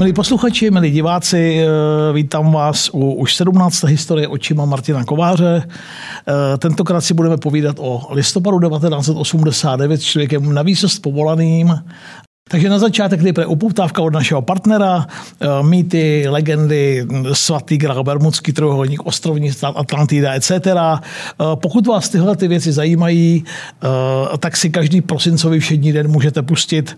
[0.00, 3.86] Milí posluchači, milí diváci, eh, vítám vás u už 17.
[3.86, 5.62] historie očima Martina Kováře.
[5.68, 11.74] Eh, tentokrát si budeme povídat o listopadu 1989 s člověkem na výsost povolaným,
[12.48, 19.06] takže na začátek nejprve upoutávka od našeho partnera, eh, mýty, legendy, svatý grál Bermudský trojuhelník,
[19.06, 20.50] ostrovní stát Atlantida, etc.
[21.54, 23.44] Pokud vás tyhle ty věci zajímají,
[24.38, 26.96] tak si každý prosincový všední den můžete pustit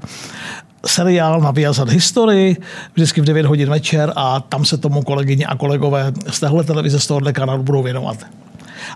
[0.87, 2.57] seriál na Viasat History,
[2.95, 7.01] vždycky v 9 hodin večer a tam se tomu kolegyně a kolegové z téhle televize,
[7.01, 8.17] z tohohle kanálu budou věnovat.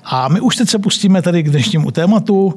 [0.05, 2.55] A my už teď se pustíme tedy k dnešnímu tématu.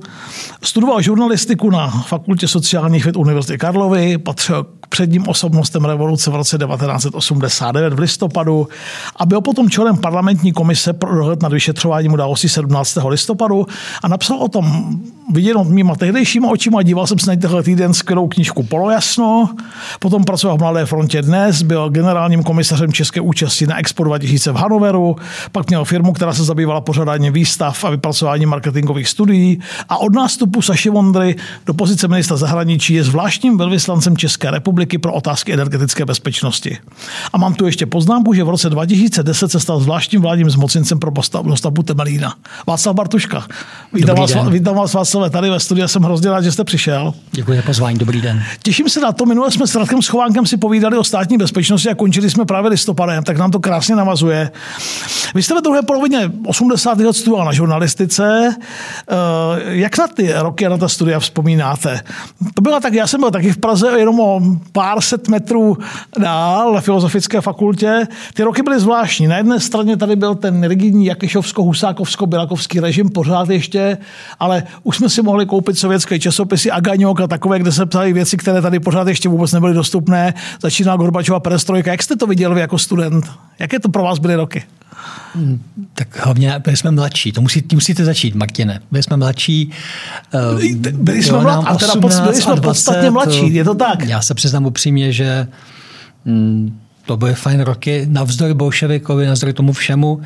[0.64, 6.58] Studoval žurnalistiku na Fakultě sociálních věd Univerzity Karlovy, patřil k předním osobnostem revoluce v roce
[6.58, 8.68] 1989 v listopadu
[9.16, 12.98] a byl potom členem parlamentní komise pro dohled nad vyšetřováním událostí 17.
[13.08, 13.68] listopadu
[14.04, 18.28] a napsal o tom viděno mýma tehdejšíma očima, díval jsem se na tenhle týden skvělou
[18.28, 19.50] knižku Polojasno,
[20.00, 24.56] potom pracoval v Mladé frontě dnes, byl generálním komisařem České účasti na Expo 2000 v
[24.56, 25.16] Hanoveru,
[25.52, 30.62] pak měl firmu, která se zabývala pořadáním výstav a vypracováním marketingových studií a od nástupu
[30.62, 36.78] Saši Vondry do pozice ministra zahraničí je zvláštním velvyslancem České republiky pro otázky energetické bezpečnosti.
[37.34, 41.12] A mám tu ještě poznámku, že v roce 2010 se stal zvláštním vládním zmocněncem pro
[41.12, 42.34] postavbu Temelína.
[42.68, 43.44] Václav Bartuška.
[43.94, 45.88] Vítám vás, vítám vás, vás Václave, tady ve studiu.
[45.88, 47.14] Jsem hrozně rád, že jste přišel.
[47.32, 48.44] Děkuji za pozvání, dobrý den.
[48.64, 49.26] Těším se na to.
[49.26, 53.24] Minule jsme s Radkem Schovánkem si povídali o státní bezpečnosti a končili jsme právě listopadem,
[53.24, 54.52] tak nám to krásně navazuje.
[55.36, 56.98] Vy jste ve druhé polovině 80.
[57.00, 58.56] let studoval na žurnalistice.
[58.56, 59.16] Eh,
[59.64, 62.02] jak na ty roky a na ta studia vzpomínáte?
[62.54, 65.78] To byla tak, já jsem byl taky v Praze jenom o pár set metrů
[66.20, 68.08] dál na Filozofické fakultě.
[68.34, 69.28] Ty roky byly zvláštní.
[69.28, 73.98] Na jedné straně tady byl ten rigidní Jakišovsko-Husákovsko-Bilakovský režim pořád ještě,
[74.40, 78.38] ale už jsme si mohli koupit sovětské časopisy Agaňok a takové, kde se psali věci,
[78.38, 80.34] které tady pořád ještě vůbec nebyly dostupné.
[80.62, 81.92] Začínala Gorbačova perestrojka.
[81.92, 83.32] Jak jste to viděl vy jako student?
[83.60, 84.64] Jaké to pro vás byly roky?
[85.36, 85.62] Hmm,
[85.94, 88.80] tak hlavně byli jsme mladší, to musí, musíte začít, Martine.
[88.92, 89.72] Byli jsme mladší.
[90.94, 94.04] Byli jsme mladší, a teda byli jsme 20, podstatně mladší, je to tak?
[94.06, 95.48] Já se přiznám upřímně, že
[96.26, 100.22] hm, to byly fajn roky, navzdory bolševikovi, navzdory tomu všemu.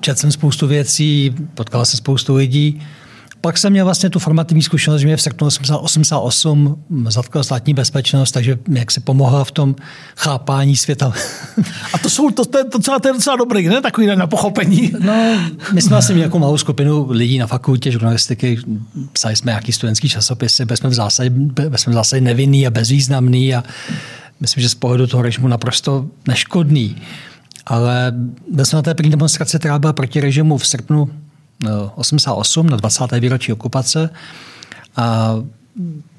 [0.00, 2.82] Četl jsem spoustu věcí, potkal jsem spoustu lidí.
[3.40, 5.48] Pak jsem měl vlastně tu formativní zkušenost, že mě v srpnu
[5.80, 9.76] 88 zatkla státní bezpečnost, takže mi jak se pomohla v tom
[10.16, 11.12] chápání světa.
[11.94, 13.80] A to jsou, to, to, to, docela, to je docela dobrý, ne?
[13.80, 14.92] Takový na pochopení.
[15.00, 15.38] No,
[15.72, 18.58] my jsme asi měli jako malou skupinu lidí na fakultě žurnalistiky,
[19.12, 22.70] psali jsme nějaký studentský časopisy, byli jsme v zásadě, byli jsme v zásadě nevinný a
[22.70, 23.64] bezvýznamný a
[24.40, 26.96] myslím, že z pohledu toho režimu naprosto neškodný.
[27.70, 28.12] Ale
[28.52, 31.10] byl jsem na té první demonstraci, která byla proti režimu v srpnu
[31.94, 33.12] 88 eh, na 20.
[33.12, 34.10] výročí okupace.
[34.96, 35.34] A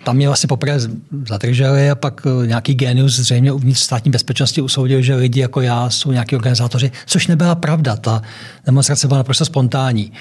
[0.03, 0.79] tam mě vlastně poprvé
[1.27, 5.89] zadrželi a pak eh, nějaký genius zřejmě uvnitř státní bezpečnosti usoudil, že lidi jako já
[5.89, 7.95] jsou nějaký organizátoři, což nebyla pravda.
[7.95, 8.21] Ta
[8.65, 10.11] demonstrace byla naprosto spontánní.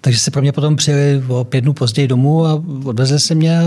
[0.00, 3.60] Takže se pro mě potom přijeli o pět dnů později domů a odvezli se mě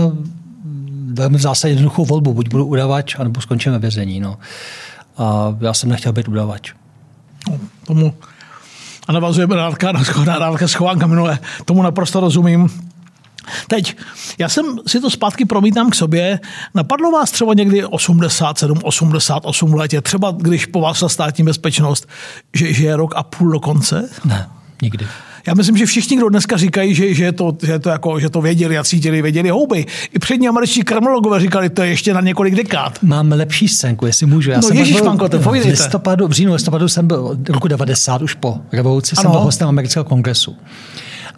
[1.12, 2.34] velmi v zásadě jednoduchou volbu.
[2.34, 4.20] Buď budu udavač, anebo skončím ve vězení.
[4.20, 4.38] No.
[5.16, 6.72] A já jsem nechtěl být udavač
[7.86, 8.14] tomu
[9.08, 9.92] a navazujeme rádka
[10.24, 11.38] na rádka schovánka minule.
[11.64, 12.68] Tomu naprosto rozumím.
[13.68, 13.96] Teď,
[14.38, 16.40] já jsem si to zpátky promítám k sobě.
[16.74, 22.08] Napadlo vás třeba někdy 87, 88 letě, třeba když po vás státní bezpečnost,
[22.54, 24.08] že, že je rok a půl do konce?
[24.24, 24.48] Ne,
[24.82, 25.06] nikdy.
[25.48, 28.40] Já myslím, že všichni, kdo dneska říkají, že, že, to, že, to jako, že to
[28.40, 29.86] věděli a cítili, věděli houby.
[30.14, 33.02] I přední američští kriminologové říkali, to je ještě na několik dekád.
[33.02, 34.50] Mám lepší scénku, jestli můžu.
[34.50, 38.22] Já no jsem ježiš, panko, to v listopadu, v říjnu listopadu jsem byl roku 90,
[38.22, 39.22] už po revoluci, ano.
[39.22, 40.56] jsem byl hostem amerického kongresu.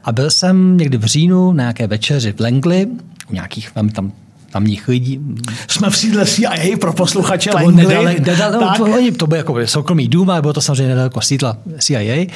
[0.04, 2.87] A byl jsem někdy v říjnu na nějaké večeři v Langley,
[3.31, 4.12] u nějakých, tam
[4.50, 5.21] tamních lidí.
[5.69, 7.87] Jsme v sídle CIA pro posluchače to Langley.
[7.87, 8.77] Nedale, nedale, tak.
[8.77, 12.27] to, oni, to byl jako soukromý dům, ale bylo to samozřejmě nedaleko sídla CIA.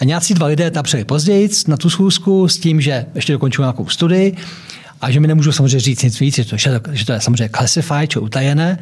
[0.00, 3.64] A nějací dva lidé tam přijeli později na tu schůzku s tím, že ještě dokončují
[3.64, 4.36] nějakou studii
[5.00, 6.56] a že mi nemůžu samozřejmě říct nic víc, že to,
[6.92, 8.78] že to je samozřejmě classified, či utajené,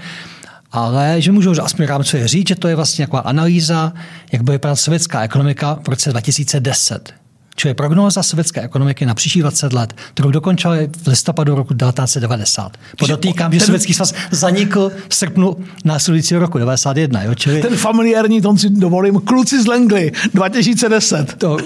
[0.73, 3.93] ale že můžu aspoň rámcově říct, že to je vlastně nějaká analýza,
[4.33, 7.18] jak bude vypadat sovětská ekonomika v roce 2010
[7.59, 12.73] čili prognóza sovětské ekonomiky na příští 20 let, kterou dokončili v listopadu roku 1990.
[12.99, 17.23] Podotýkám, že ten, Sovětský svaz zanikl v srpnu následujícího roku 1991.
[17.23, 17.35] Jo?
[17.35, 21.35] Čili, ten familiární, tom si dovolím, kluci z Langley 2010.
[21.39, 21.57] To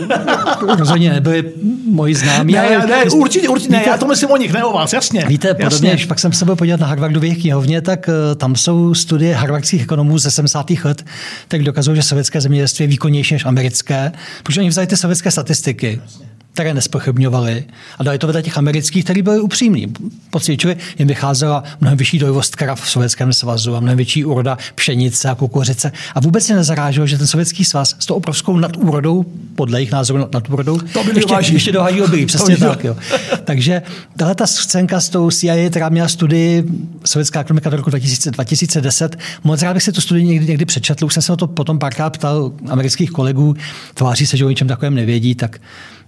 [0.79, 1.53] rozhodně nebyli
[1.87, 2.53] moji známí.
[2.53, 5.25] Ne, ne, ne určitě, určitě ne, já to myslím o nich, ne o vás, jasně.
[5.29, 5.65] Víte, jasně.
[5.65, 9.35] podobně, když pak jsem se byl podívat na Harvardově knihovně, tak uh, tam jsou studie
[9.35, 10.71] harvardských ekonomů ze 70.
[10.85, 11.05] let,
[11.49, 14.13] tak dokazují, že sovětské zemědělství je výkonnější než americké,
[14.43, 16.32] protože oni vzali ty sovětské statistiky statistiky.
[16.53, 17.65] Které nespochybňovali
[17.99, 19.93] a dali to vedle těch amerických, který byli upřímní.
[20.31, 25.29] Pocvičili, jim vycházela mnohem vyšší dojivost krav v Sovětském svazu a mnohem větší úroda pšenice
[25.29, 25.93] a kukuřice.
[26.15, 30.29] A vůbec se nezaráželo, že ten Sovětský svaz s tou obrovskou nadúrodou, podle jejich názoru
[30.33, 32.85] nadúrodou, to by ještě, ještě dohadí obilí, přesně tak.
[32.85, 32.97] Jo.
[33.45, 33.83] Takže
[34.17, 36.65] tahle ta scénka s tou CIA, která měla studii
[37.05, 41.05] Sovětská ekonomika do roku 2000, 2010, moc rád bych si tu studii někdy, někdy přečetl,
[41.05, 43.57] už jsem se o to potom párkrát ptal amerických kolegů,
[43.95, 45.61] tváří se, že o ničem takovém nevědí, tak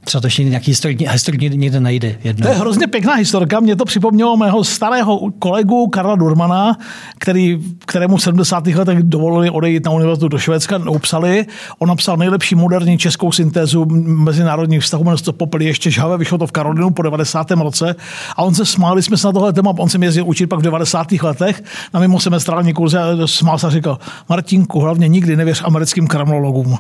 [0.04, 2.18] třeba to ještě nějaký historik, historik někde najde.
[2.24, 2.46] Jedno.
[2.46, 3.60] To je hrozně pěkná historka.
[3.60, 6.78] Mě to připomnělo mého starého kolegu Karla Durmana,
[7.18, 8.66] který, kterému v 70.
[8.66, 11.46] letech dovolili odejít na univerzitu do Švédska, upsali.
[11.78, 16.46] On napsal nejlepší moderní českou syntézu mezinárodních vztahů, jmenuje to Popelí ještě žhavé, vyšlo to
[16.46, 17.50] v Karolinu po 90.
[17.50, 17.94] roce.
[18.36, 20.62] A on se smáli jsme se na tohle téma, on se jezdil učit pak v
[20.62, 21.12] 90.
[21.12, 21.62] letech
[21.94, 23.98] na mimo semestrální kurze a smál se a říkal,
[24.28, 26.76] Martinku, hlavně nikdy nevěř americkým kramnologům.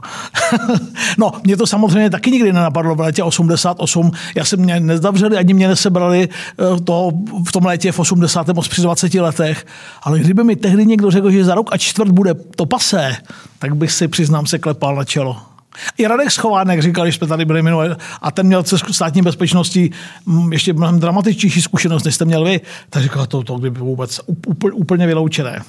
[1.18, 4.10] no, mě to samozřejmě taky nikdy nenapadlo, létě 88.
[4.34, 7.12] Já jsem mě nezavřeli, ani mě nesebrali eh, to
[7.48, 9.66] v tom létě v 88 při 20 letech.
[10.02, 13.16] Ale kdyby mi tehdy někdo řekl, že za rok a čtvrt bude to pasé,
[13.58, 15.53] tak bych si, přiznám se, klepal na čelo.
[15.98, 19.90] I Radek Schovánek říkal, když jsme tady byli minulé, a ten měl se státní bezpečností
[20.26, 22.60] mm, ještě mnohem dramatičtější zkušenost, než jste měl vy,
[22.90, 25.62] tak říkal, to, to kdyby vůbec úplně, úplně vyloučené.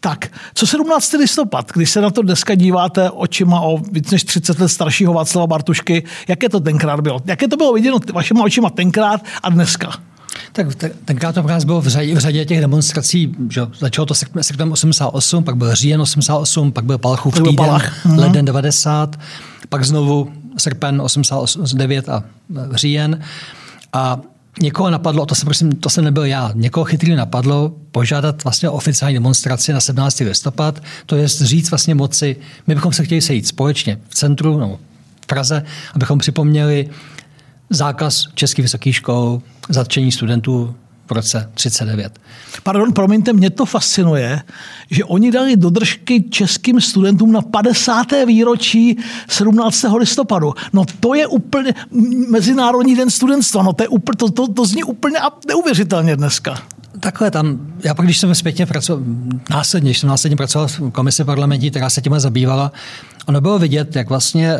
[0.00, 1.12] Tak, co 17.
[1.12, 5.46] listopad, když se na to dneska díváte očima o víc než 30 let staršího Václava
[5.46, 7.20] Bartušky, jaké to tenkrát bylo?
[7.26, 9.92] Jaké to bylo viděno vašima očima tenkrát a dneska?
[10.52, 10.66] Tak
[11.04, 14.72] tenkrát to pro nás bylo v řadě, v řadě těch demonstrací, že začalo to srpnem
[14.72, 18.04] 88, pak byl říjen 88, pak byl Palachův týden, Palach.
[18.06, 18.18] Mhm.
[18.18, 19.18] leden 90,
[19.68, 22.24] pak znovu srpen 89 a
[22.74, 23.20] říjen.
[23.92, 24.20] A
[24.60, 29.14] někoho napadlo, to jsem, prosím, to jsem nebyl já, někoho chytrý napadlo požádat vlastně oficiální
[29.14, 30.20] demonstraci na 17.
[30.20, 32.36] listopad, to je říct vlastně moci,
[32.66, 34.78] my bychom se chtěli sejít společně v centru, no,
[35.22, 36.88] v Praze, abychom připomněli
[37.70, 40.74] zákaz českých vysokých škol, zatčení studentů
[41.06, 42.18] v roce 39.
[42.62, 44.42] Pardon, promiňte, mě to fascinuje,
[44.90, 48.06] že oni dali dodržky českým studentům na 50.
[48.26, 48.98] výročí
[49.28, 49.84] 17.
[49.98, 50.54] listopadu.
[50.72, 51.74] No to je úplně
[52.28, 56.58] Mezinárodní den studentstva, no to, je úplně, to, to, to zní úplně neuvěřitelně dneska.
[57.00, 59.02] Takhle tam, já pak, když jsem zpětně pracoval,
[59.50, 62.72] následně, když jsem následně pracoval v komisi parlamentní, která se tím zabývala,
[63.26, 64.58] ono bylo vidět, jak vlastně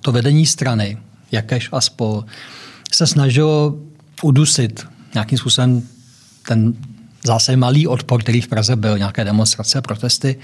[0.00, 0.98] to vedení strany,
[1.32, 2.24] Jakeš a spol,
[2.92, 3.74] se snažilo
[4.22, 5.82] udusit nějakým způsobem
[6.48, 6.74] ten
[7.26, 10.36] zase malý odpor, který v Praze byl, nějaké demonstrace, protesty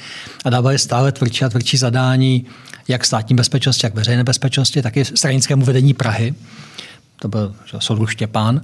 [0.44, 2.46] a dávali stále tvrdší a tvrdší zadání
[2.88, 6.34] jak státní bezpečnosti, jak veřejné bezpečnosti, tak i stranickému vedení Prahy.
[7.16, 8.60] To byl soudruh Štěpán.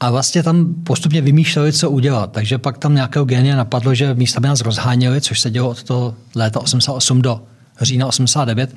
[0.00, 2.32] A vlastně tam postupně vymýšleli, co udělat.
[2.32, 5.82] Takže pak tam nějakého genia napadlo, že místa by nás rozháněli, což se dělo od
[5.82, 7.42] toho léta 88 do
[7.80, 8.74] října 89.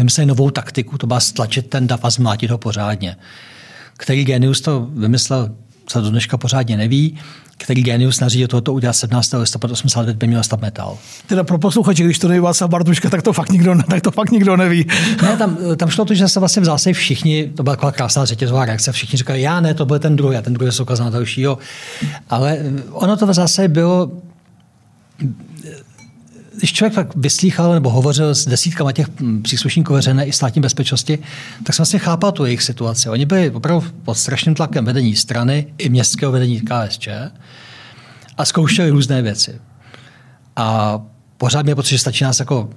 [0.00, 3.16] Vymysleli novou taktiku, to byla stlačit ten dav a zmlátit ho pořádně.
[3.96, 5.50] Který genius to vymyslel,
[5.90, 7.18] se do dneška pořádně neví,
[7.58, 9.32] který genius nařídil toto udělat 17.
[9.32, 10.98] listopadu 89 by měl stav metal.
[11.26, 14.30] Teda pro posluchače, když to neví Václav Bartuška, tak to fakt nikdo, tak to fakt
[14.30, 14.86] nikdo neví.
[15.22, 18.24] Ne, tam, tam šlo to, že se vlastně v zase všichni, to byla taková krásná
[18.24, 21.04] řetězová reakce, všichni říkali, já ne, to byl ten druhý, a ten druhý se ukázal
[21.04, 21.58] na dalšího.
[22.30, 22.58] Ale
[22.90, 24.10] ono to v zase bylo
[26.60, 29.06] když člověk tak vyslýchal nebo hovořil s desítkama těch
[29.42, 31.18] příslušníků veřejné i státní bezpečnosti,
[31.64, 33.08] tak jsem vlastně chápal tu jejich situaci.
[33.08, 37.08] Oni byli opravdu pod strašným tlakem vedení strany i městského vedení KSČ
[38.38, 39.60] a zkoušeli různé věci.
[40.56, 41.00] A
[41.40, 42.68] pořád mě pocit, že stačí nás jako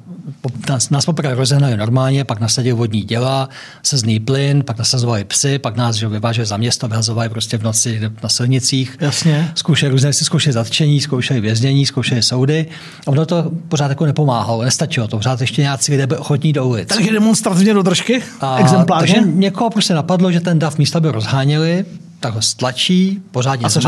[0.69, 3.49] nás, nás poprvé rozehnali normálně, pak nasadili vodní děla,
[3.83, 8.01] sezný plyn, pak nasazovali psy, pak nás že vyváželi za město, vyhazovali prostě v noci
[8.23, 8.97] na silnicích.
[8.99, 9.51] Jasně.
[9.55, 12.65] Zkoušeli různé věci, zkoušeli zatčení, zkoušeli věznění, zkoušeli soudy.
[13.07, 15.17] A ono to pořád jako nepomáhalo, nestačilo to.
[15.17, 16.87] Pořád ještě nějací lidé byli ochotní do ulic.
[16.87, 18.23] Takže demonstrativně do držky?
[18.41, 19.13] A, exempláře?
[19.13, 21.85] Takže někoho prostě napadlo, že ten dav místa by rozháněli,
[22.19, 23.79] tak ho stlačí, pořádně a se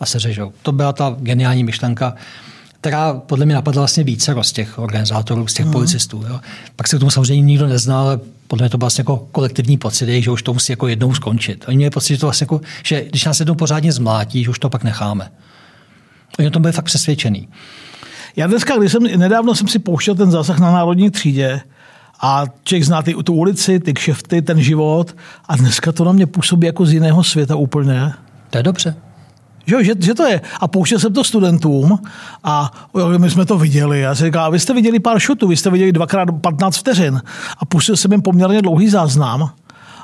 [0.00, 0.52] a se řežou.
[0.62, 2.14] To byla ta geniální myšlenka
[2.82, 5.72] která podle mě napadla vlastně více z těch organizátorů, z těch mm.
[5.72, 6.24] policistů.
[6.28, 6.40] Jo.
[6.76, 9.78] Pak se k tomu samozřejmě nikdo neznal, ale podle mě to byl vlastně jako kolektivní
[9.78, 11.64] pocit, že už to musí jako jednou skončit.
[11.68, 14.58] Oni měli pocit, že, to vlastně jako, že když nás jednou pořádně zmlátí, že už
[14.58, 15.32] to pak necháme.
[16.38, 17.48] Oni o tom byli fakt přesvědčený.
[18.36, 21.60] Já dneska, když jsem, nedávno jsem si pouštěl ten zásah na národní třídě,
[22.20, 25.16] a člověk zná ty, tu ulici, ty kšefty, ten život
[25.48, 28.12] a dneska to na mě působí jako z jiného světa úplně.
[28.50, 28.96] To je dobře.
[29.66, 30.40] Že, že, že to je.
[30.60, 31.98] A pouštěl jsem to studentům
[32.44, 32.70] a
[33.18, 34.00] my jsme to viděli.
[34.00, 37.22] Já jsem říkal, vy jste viděli pár šutů, vy jste viděli dvakrát 15 vteřin.
[37.58, 39.50] A pustil jsem jim poměrně dlouhý záznam.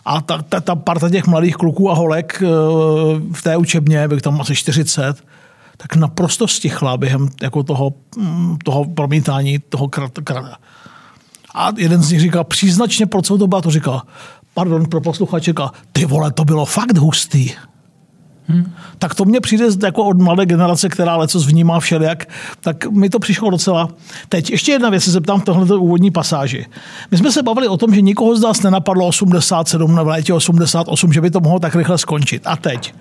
[0.04, 2.46] A ta, ta, ta parta těch mladých kluků a holek eh,
[3.32, 5.24] v té učebně, bych tam asi 40,
[5.76, 10.44] tak naprosto stichla během jako toho, mm, toho promítání toho krat, krat.
[11.54, 14.02] A jeden z nich říkal, příznačně pro celou to to říkal,
[14.54, 17.50] pardon, pro posluchače, říkal, ty vole, to bylo fakt hustý.
[18.48, 18.72] Hmm.
[18.98, 22.28] Tak to mně přijde jako od mladé generace, která leco vnímá všelijak,
[22.60, 23.88] tak mi to přišlo docela.
[24.28, 26.66] Teď ještě jedna věc, se zeptám v tohle úvodní pasáži.
[27.10, 31.12] My jsme se bavili o tom, že nikoho z nás nenapadlo 87 na létě 88,
[31.12, 32.42] že by to mohlo tak rychle skončit.
[32.46, 32.94] A teď.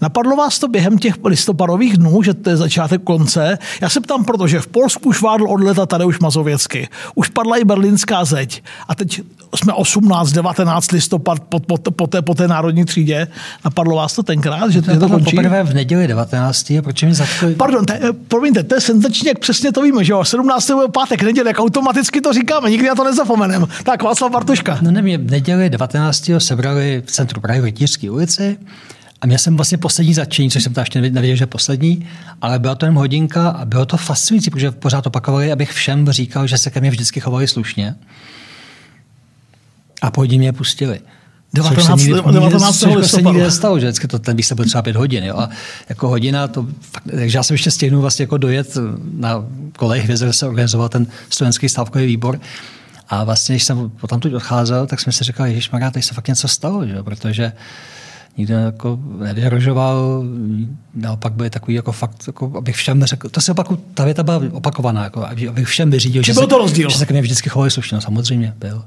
[0.00, 3.58] Napadlo vás to během těch listopadových dnů, že to je začátek konce?
[3.80, 6.88] Já se ptám, protože v Polsku už vádl od leta Tadeusz Mazověcky.
[7.14, 8.62] Už padla i berlínská zeď.
[8.88, 9.20] A teď
[9.56, 13.28] jsme 18, 19 listopad po, po, po, té, po té národní třídě.
[13.64, 15.36] Napadlo vás to tenkrát, že to, to končí?
[15.36, 16.70] Poprvé v neděli 19.
[16.70, 17.46] A proč mi zatko...
[17.56, 20.24] Pardon, te, promiňte, to je senzační, jak přesně to víme, že jo?
[20.24, 20.66] 17.
[20.66, 23.66] byl pátek, neděli, jak automaticky to říkáme, nikdy na to nezapomenem.
[23.84, 24.78] Tak, Václav Bartuška.
[24.82, 26.30] No ne, mě v neděli 19.
[26.38, 28.56] sebrali v centru Prahy v Rytířské ulici
[29.20, 32.08] a měl jsem vlastně poslední začení, což jsem to ještě nevěděl, že poslední,
[32.40, 36.46] ale byla to jen hodinka a bylo to fascinující, protože pořád opakovali, abych všem říkal,
[36.46, 37.94] že se ke mně vždycky chovali slušně.
[40.02, 41.00] A po hodině mě pustili.
[41.54, 41.76] 19.
[41.76, 42.78] Což se nikdy, 19.
[42.78, 45.24] Což se nikdy nestalo, že vždycky to, ten výslech byl třeba pět hodin.
[45.24, 45.36] Jo?
[45.36, 45.48] A
[45.88, 48.78] jako hodina, to, fakt, takže já jsem ještě stihnul vlastně jako dojet
[49.14, 49.44] na
[49.76, 52.40] kolej hvězd, kde se organizoval ten studentský stávkový výbor.
[53.08, 56.28] A vlastně, když jsem potom tu odcházel, tak jsme si říkali, že tady se fakt
[56.28, 57.02] něco stalo, že?
[57.02, 57.52] protože
[58.36, 60.24] nikdo jako nevyhrožoval,
[60.94, 64.42] naopak byly takový jako fakt, jako, abych všem řekl, to se opaku, ta věta byla
[64.52, 66.90] opakovaná, jako, abych všem vyřídil, že, byl to rozdíl?
[66.90, 68.84] že se ke mně vždycky chovali slušně, no, samozřejmě byl.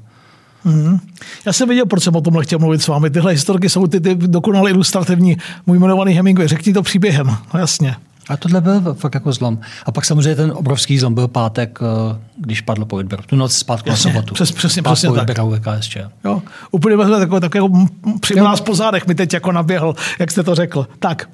[0.64, 0.98] Mm.
[1.46, 3.10] Já jsem věděl, proč jsem o tomhle chtěl mluvit s vámi.
[3.10, 5.36] Tyhle historky jsou ty, ty dokonale ilustrativní.
[5.66, 7.26] Můj jmenovaný Hemingway, řekni to příběhem.
[7.54, 7.96] No jasně.
[8.28, 9.58] A tohle byl fakt jako zlom.
[9.86, 13.22] A pak samozřejmě ten obrovský zlom byl pátek, eh, když padlo po Vidberu.
[13.26, 14.34] Tu noc zpátky na sobotu.
[14.34, 15.28] Přes, přesně, přesně tak.
[15.60, 15.96] KSČ.
[16.24, 17.88] Jo, úplně jsme takové, takové jako
[18.20, 20.88] při nás po zádech mi teď jako naběhl, jak jste to řekl.
[20.98, 21.28] Tak,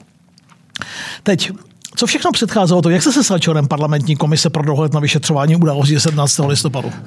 [1.23, 1.53] teď,
[1.97, 2.91] co všechno předcházelo to?
[2.91, 6.39] Jak jste se stal členem parlamentní komise pro dohled na vyšetřování událostí 17.
[6.49, 6.93] listopadu?
[6.95, 7.03] Eh,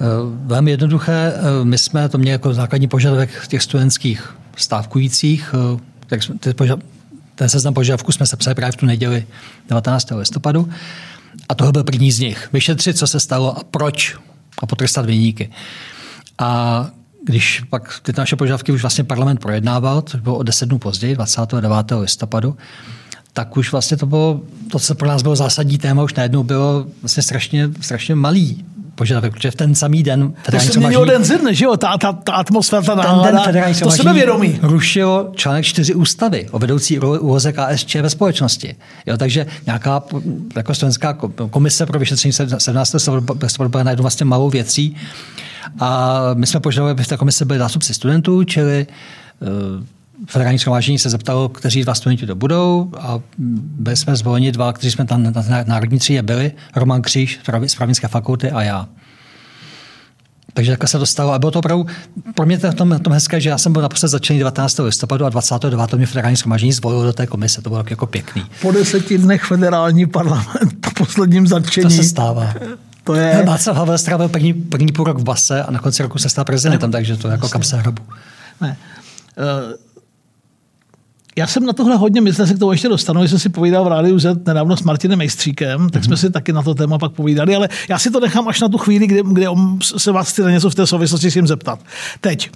[0.46, 1.34] velmi jednoduché.
[1.36, 5.56] Eh, my jsme to měli jako základní požadavek těch studentských stávkujících,
[6.08, 6.54] tak ty
[7.36, 9.25] ten seznam požadavků jsme se psali právě v tu neděli
[9.70, 10.15] 19.
[10.15, 10.70] listopadu.
[11.50, 12.50] A tohle byl první z nich.
[12.54, 14.15] Vyšetřit, co se stalo a proč
[14.60, 15.50] a potrestat vyníky.
[16.38, 16.89] A
[17.25, 21.15] když pak ty naše požadavky už vlastně parlament projednával, což bylo o 10 dnů později,
[21.15, 22.00] 29.
[22.00, 22.58] listopadu,
[23.36, 26.86] tak už vlastně to bylo, to, co pro nás bylo zásadní téma, už najednou bylo
[27.01, 28.65] vlastně strašně, strašně malý
[28.96, 31.77] požadavek, protože v ten samý den federální to se den ze dne, že jo?
[31.77, 33.44] Ta, ta, ta atmosféra, ta nálada,
[33.80, 34.60] to sebevědomí.
[34.62, 38.75] rušilo článek 4 ústavy o vedoucí úloze KSČ ve společnosti.
[39.06, 40.04] Jo, takže nějaká
[40.56, 41.18] jako slovenská
[41.50, 42.94] komise pro vyšetření 17.
[43.42, 44.96] listopadu byla najednou vlastně malou věcí.
[45.80, 48.88] A my jsme požadovali, aby v té komise byli zástupci studentů, čili
[49.39, 49.48] uh,
[50.27, 54.91] federální schromáždění se zeptalo, kteří dva studenti to budou a byli jsme zvoleni dva, kteří
[54.91, 58.88] jsme tam na, na národní třídě byli, Roman Kříž z právnické fakulty a já.
[60.55, 61.34] Takže takhle se to stalo.
[61.34, 61.86] A bylo to opravdu,
[62.36, 64.79] pro mě to tom, tom hezké, že já jsem byl naposled začený 19.
[64.79, 65.93] listopadu a 29.
[65.93, 67.62] mě federální schromáždění zvolilo do té komise.
[67.62, 68.45] To bylo jako pěkný.
[68.62, 71.84] Po deseti dnech federální parlament, po posledním začení.
[71.84, 72.53] To se stává.
[73.03, 73.43] To je...
[73.45, 76.45] Václav Havel strávil první, první půl rok v base a na konci roku se stal
[76.45, 78.03] prezidentem, takže to je jako kapsa hrobu.
[78.62, 78.77] Ne.
[79.38, 79.74] Uh,
[81.36, 83.84] já jsem na tohle hodně myslel, se k tomu ještě dostanu, když jsem si povídal
[83.84, 86.18] v Rádiu Z nedávno s Martinem Mejstříkem, tak jsme mhm.
[86.18, 88.77] si taky na to téma pak povídali, ale já si to nechám až na tu
[88.77, 89.48] chvíli, kde, kde
[89.82, 91.80] se vás chci na něco v té souvislosti s tím zeptat.
[92.22, 92.51] Teď,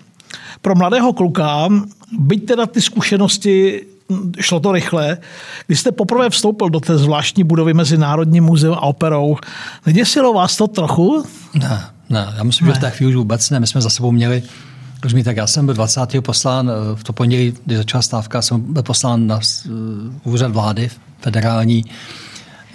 [0.61, 1.69] pro mladého kluka,
[2.19, 3.81] byť teda ty zkušenosti
[4.39, 5.17] šlo to rychle.
[5.67, 9.37] Když jste poprvé vstoupil do té zvláštní budovy mezi Národním muzeem a operou,
[9.85, 11.23] neděsilo vás to trochu?
[11.53, 12.73] Ne, ne, já myslím, ne.
[12.73, 13.59] že v té chvíli už vůbec ne.
[13.59, 14.43] My jsme za sebou měli
[15.03, 16.01] Rozumíte, tak já jsem byl 20.
[16.21, 19.69] poslán eh, v to pondělí, kdy začala stávka, jsem byl poslán na eh,
[20.23, 20.89] úřad vlády
[21.19, 21.85] federální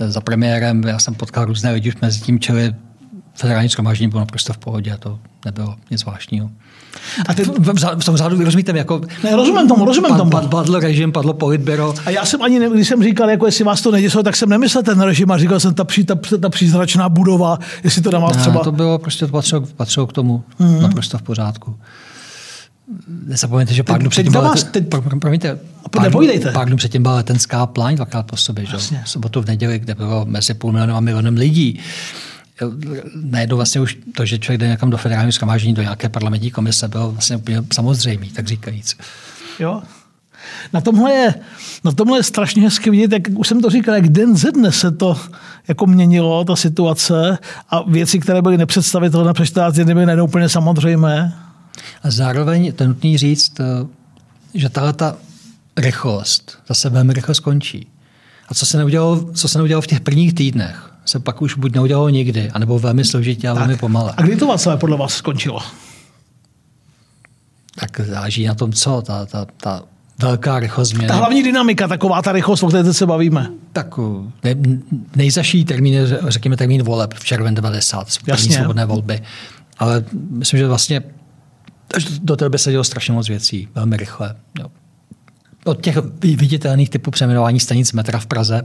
[0.00, 0.82] eh, za premiérem.
[0.84, 2.74] Já jsem potkal různé lidi už mezi tím, čili
[3.34, 6.50] federální schromáždění bylo naprosto v pohodě a to nebylo nic zvláštního.
[7.28, 7.44] A ty...
[7.44, 9.00] v, v, v tom řádu, rozumíte, jako...
[9.24, 10.30] Ne, rozumím tomu, rozumím pad, tomu.
[10.30, 11.94] Pad, padl režim, padlo politběro.
[12.06, 14.48] A já jsem ani, ne, když jsem říkal, jako jestli vás to neděsilo, tak jsem
[14.48, 18.18] nemyslel ten režim a říkal jsem, ta, pří, ta, ta přízračná budova, jestli to na
[18.18, 18.58] vás třeba...
[18.58, 20.80] Ne, to bylo prostě, to patřilo, patřilo k tomu, mm-hmm.
[20.80, 21.76] naprosto v pořádku
[23.08, 24.84] nezapomeňte, že pár dnů předtím byla, teď,
[25.20, 25.58] promiňte,
[25.90, 26.12] pár,
[26.52, 28.76] pár dnů předtím byla letenská pláň dvakrát po sobě, že?
[28.76, 31.80] v sobotu v neděli, kde bylo mezi půl milionem a milionem lidí.
[33.14, 36.88] Najednou vlastně už to, že člověk jde někam do federálního schromáždění, do nějaké parlamentní komise,
[36.88, 38.96] bylo vlastně úplně samozřejmé, tak říkajíc.
[39.60, 39.82] Jo,
[40.72, 41.34] na tomhle, je,
[41.84, 44.72] na tomhle je strašně hezky vidět, jak už jsem to říkal, jak den ze dne
[44.72, 45.16] se to
[45.68, 47.38] jako měnilo, ta situace
[47.70, 51.43] a věci, které byly nepředstavitelné před 14 dny, byly najednou úplně samozřejmé.
[52.04, 53.64] A zároveň to nutný říct, eh,
[54.54, 55.16] že tahle ta
[55.76, 57.86] rychlost zase velmi rychle skončí.
[58.48, 61.74] A co se neudělalo, co se neudělalo v těch prvních týdnech, se pak už buď
[61.74, 64.12] neudělalo nikdy, anebo velmi složitě a velmi pomale.
[64.16, 65.60] A kdy to Václav podle vás skončilo?
[67.80, 69.02] Tak záleží na tom, co.
[69.02, 69.82] Ta, ta, ta
[70.18, 71.08] velká rychlost změny.
[71.08, 73.50] Ta hlavní dynamika, taková ta rychlost, o které se bavíme.
[73.72, 73.98] Tak
[74.44, 74.54] ne,
[75.16, 75.94] nejzaší termín,
[76.28, 79.22] řekněme termín voleb v červen 90, první svobodné volby.
[79.78, 81.02] Ale myslím, že vlastně
[82.22, 84.36] do té doby se dělo strašně moc věcí, velmi rychle.
[84.60, 84.66] Jo.
[85.64, 88.62] Od těch viditelných typů přeměnování stanic metra v Praze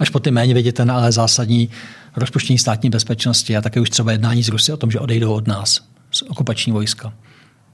[0.00, 1.68] až po ty méně viditelné, ale zásadní
[2.16, 5.46] rozpuštění státní bezpečnosti a také už třeba jednání z Rusy o tom, že odejdou od
[5.46, 7.12] nás z okupační vojska.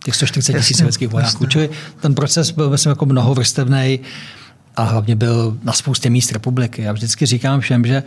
[0.04, 1.47] Těch 140 tisíc sovětských vojáků.
[1.47, 4.00] Čili ten proces byl myslím jako mnohovrstevný
[4.76, 6.83] a hlavně byl na spoustě míst republiky.
[6.83, 8.02] Já vždycky říkám všem, že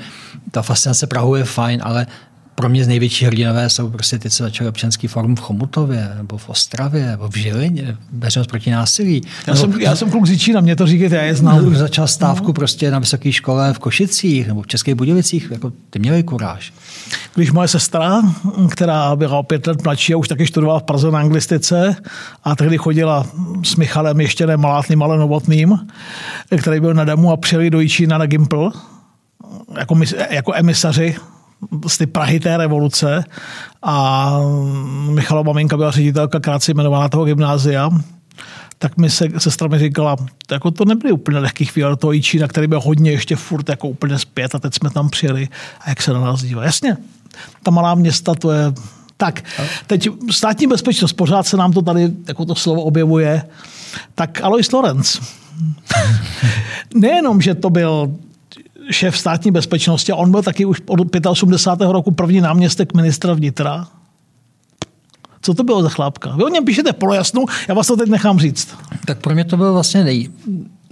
[0.51, 2.07] ta fascinace Prahu je fajn, ale
[2.55, 6.37] pro mě z největší hrdinové jsou prostě ty, co začaly občanský forum v Chomutově, nebo
[6.37, 9.21] v Ostravě, nebo v Žilině, veřejnost proti násilí.
[9.47, 11.63] Já, nebo, jsem, já jsem kluk z Čína, mě to říkáte, já je znám.
[11.63, 12.53] Nebo začal stávku no.
[12.53, 16.73] prostě na vysoké škole v Košicích nebo v Českých Budovicích, jako ty měli kuráž.
[17.35, 18.21] Když moje sestra,
[18.69, 21.95] která byla o pět let mladší a už taky studovala v Praze na anglistice
[22.43, 23.25] a tehdy chodila
[23.63, 25.79] s Michalem ještě ne malátným, ale novotným,
[26.61, 28.71] který byl na damu a přijeli do Jičína na Gimpl,
[29.79, 29.95] jako,
[30.29, 31.15] jako emisaři
[31.87, 33.23] z ty Prahy té revoluce
[33.83, 34.29] a
[35.09, 37.89] Michala maminka byla ředitelka krátce jmenovaná toho gymnázia,
[38.77, 40.15] tak mi se sestra mi říkala,
[40.51, 44.19] jako to nebyly úplně lehký chvíle, to Jičína, který byl hodně ještě furt jako úplně
[44.19, 45.49] zpět a teď jsme tam přijeli
[45.81, 46.63] a jak se na nás dívá.
[46.63, 46.97] Jasně,
[47.63, 48.73] ta malá města, to je
[49.17, 49.43] tak,
[49.87, 53.43] teď státní bezpečnost, pořád se nám to tady, jako to slovo objevuje,
[54.15, 55.21] tak Alois Lorenz.
[56.95, 58.15] Nejenom, že to byl
[58.91, 61.89] šéf státní bezpečnosti a on byl taky už od 85.
[61.89, 63.87] roku první náměstek ministra vnitra.
[65.41, 66.35] Co to bylo za chlápka?
[66.35, 68.75] Vy o něm píšete polojasnu, já vás to teď nechám říct.
[69.05, 70.29] Tak pro mě to byl vlastně nej,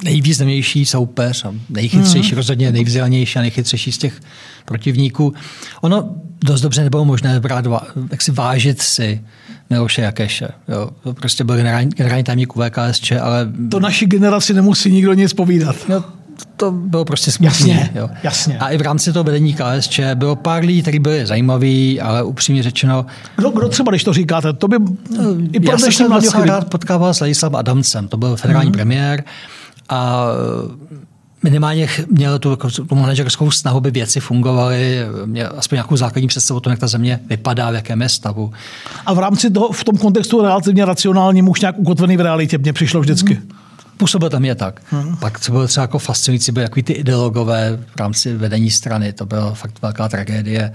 [0.04, 2.38] nejvýznamnější soupeř a nejchytřejší, mm.
[2.38, 4.22] rozhodně nejvzdělanější a nejchytřejší z těch
[4.66, 5.34] protivníků.
[5.82, 7.66] Ono dost dobře nebylo možné brát,
[8.12, 9.22] jak si vážit si
[9.70, 10.48] Miloše Jakeše.
[10.68, 10.90] Jo.
[11.04, 13.48] To prostě byl generální, generální tajemník VKSČ, ale...
[13.72, 15.76] To naší generaci nemusí nikdo nic povídat.
[15.90, 16.04] No,
[16.58, 17.50] to bylo prostě smutné.
[17.50, 18.10] Jasně, jo.
[18.24, 18.60] jasně.
[18.60, 22.64] A i v rámci toho vedení KSČ bylo pár lidí, kteří byli zajímaví, ale upřímně
[22.64, 23.06] řečeno...
[23.36, 24.78] Kdo, kdo třeba, když to říkáte, to by...
[25.52, 28.74] I Já jsem se docela rád potkával s Ladislavem Adamcem, to byl federální mm-hmm.
[28.74, 29.24] premiér
[29.90, 30.26] a
[31.44, 32.56] minimálně měl tu,
[32.88, 36.88] tu manažerskou snahu, by věci fungovaly, měl aspoň nějakou základní představu o tom, jak ta
[36.88, 38.54] země vypadá, v jakém je stavu.
[39.06, 42.74] A v rámci toho, v tom kontextu relativně racionálním, už nějak ukotvený v realitě, mně
[42.74, 43.34] přišlo vždycky.
[43.34, 43.61] Mm
[44.02, 44.82] působil tam je tak.
[44.90, 45.18] Hmm.
[45.18, 49.26] Pak co bylo třeba jako fascinující, byly takový ty ideologové v rámci vedení strany, to
[49.26, 50.74] byla fakt velká tragédie.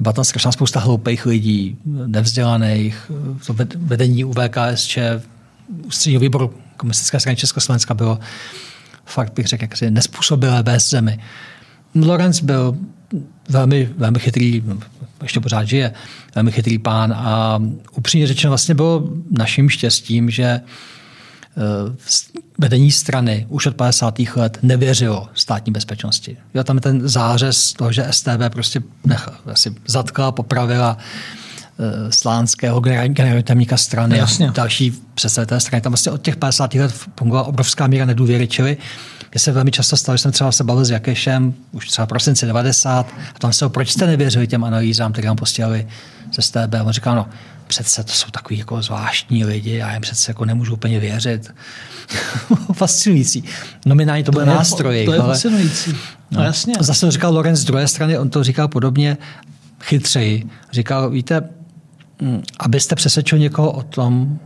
[0.00, 3.10] Byla tam strašná spousta hloupých lidí, nevzdělaných,
[3.46, 4.98] to vedení UVKSČ,
[5.86, 8.18] ústředního výboru komunistické strany Československa bylo
[9.04, 11.18] fakt bych řekl, jaksi nespůsobilé bez zemi.
[11.94, 12.76] Lorenz byl
[13.48, 14.62] velmi, velmi chytrý,
[15.22, 15.92] ještě pořád žije,
[16.34, 17.62] velmi chytrý pán a
[17.96, 20.60] upřímně řečeno vlastně bylo naším štěstím, že
[22.58, 24.18] vedení strany už od 50.
[24.36, 26.36] let nevěřilo státní bezpečnosti.
[26.54, 30.98] Jo, tam je ten zářez toho, že STB prostě nechal, asi zatkla, popravila
[31.78, 34.48] eh, slánského generálního tajemníka strany Jasně.
[34.48, 35.80] a další představitelé strany.
[35.80, 36.74] Tam vlastně od těch 50.
[36.74, 38.76] let fungovala obrovská míra nedůvěry, čili
[39.34, 42.46] mně se velmi často stalo, že jsem třeba se bavil s Jakešem, už třeba prosinci
[42.46, 45.88] 90, a tam se proč jste nevěřili těm analýzám, které nám posílali
[46.34, 46.74] ze STB.
[46.80, 47.28] A on říkal, no,
[47.66, 51.54] přece to jsou takový jako zvláštní lidi, já jim přece jako nemůžu úplně věřit.
[52.72, 53.44] Fascinující.
[53.86, 55.04] Nominálně to, to byl nástroj.
[55.04, 55.92] To je ale, fascinující.
[56.30, 56.74] No, no, jasně.
[56.80, 59.16] Zase říkal Lorenz z druhé strany, on to říkal podobně
[59.82, 60.46] chytřeji.
[60.72, 61.48] Říkal, víte,
[62.22, 64.38] hm, abyste přesvědčil někoho o tom,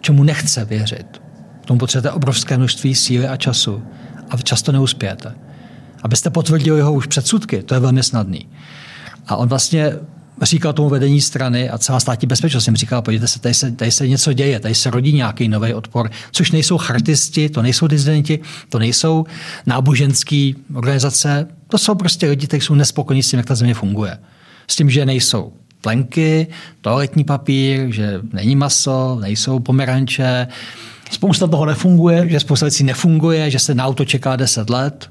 [0.00, 1.22] čemu nechce věřit.
[1.64, 3.82] Tomu potřebujete obrovské množství síly a času.
[4.32, 5.34] A často neuspějete.
[6.02, 8.48] Abyste potvrdili jeho už předsudky, to je velmi snadný.
[9.26, 9.92] A on vlastně
[10.42, 13.90] říkal tomu vedení strany a celá státní bezpečnost jim říkala, podívejte se tady, se, tady
[13.90, 18.40] se něco děje, tady se rodí nějaký nový odpor, což nejsou chartisti, to nejsou dizidenti,
[18.68, 19.24] to nejsou
[19.66, 24.18] náboženské organizace, to jsou prostě lidi, kteří jsou nespokojení s tím, jak ta země funguje.
[24.68, 26.46] S tím, že nejsou plenky,
[26.80, 30.46] toaletní papír, že není maso, nejsou pomeranče.
[31.12, 32.28] Spousta toho nefunguje.
[32.28, 35.10] Že spousta věcí nefunguje, že se na auto čeká 10 let,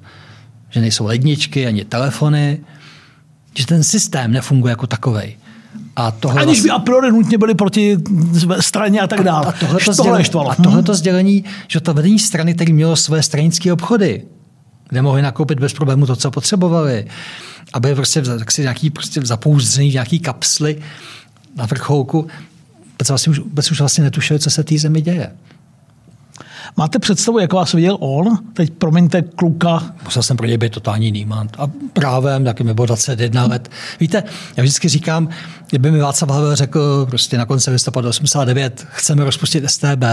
[0.70, 2.60] že nejsou ledničky ani telefony
[3.54, 5.38] že ten systém nefunguje jako takový.
[5.96, 7.98] A tohle Aniž by a priori nutně byli proti
[8.60, 9.46] straně a tak dále.
[9.46, 13.24] A, a tohle to sdělení, a tohleto sdělení, že to vedení strany, které mělo své
[13.24, 14.24] stranické obchody,
[14.90, 17.08] kde mohli nakoupit bez problému to, co potřebovali,
[17.74, 20.82] aby prostě, si nějaký prostě zapouzdřený v nějaký kapsly
[21.56, 22.28] na vrcholku,
[22.92, 25.32] vůbec, vlastně už, vůbec už vlastně netušili, co se té zemi děje.
[26.78, 28.38] Máte představu, jak vás viděl on?
[28.54, 29.94] Teď promiňte kluka.
[30.04, 31.56] Musel jsem pro něj být totální nímant.
[31.60, 33.72] A právem, taky mi bylo 21 let.
[34.00, 34.24] Víte,
[34.58, 35.30] já vždycky říkám,
[35.70, 40.04] kdyby mi Václav Havel řekl prostě na konci listopadu 89, chceme rozpustit STB,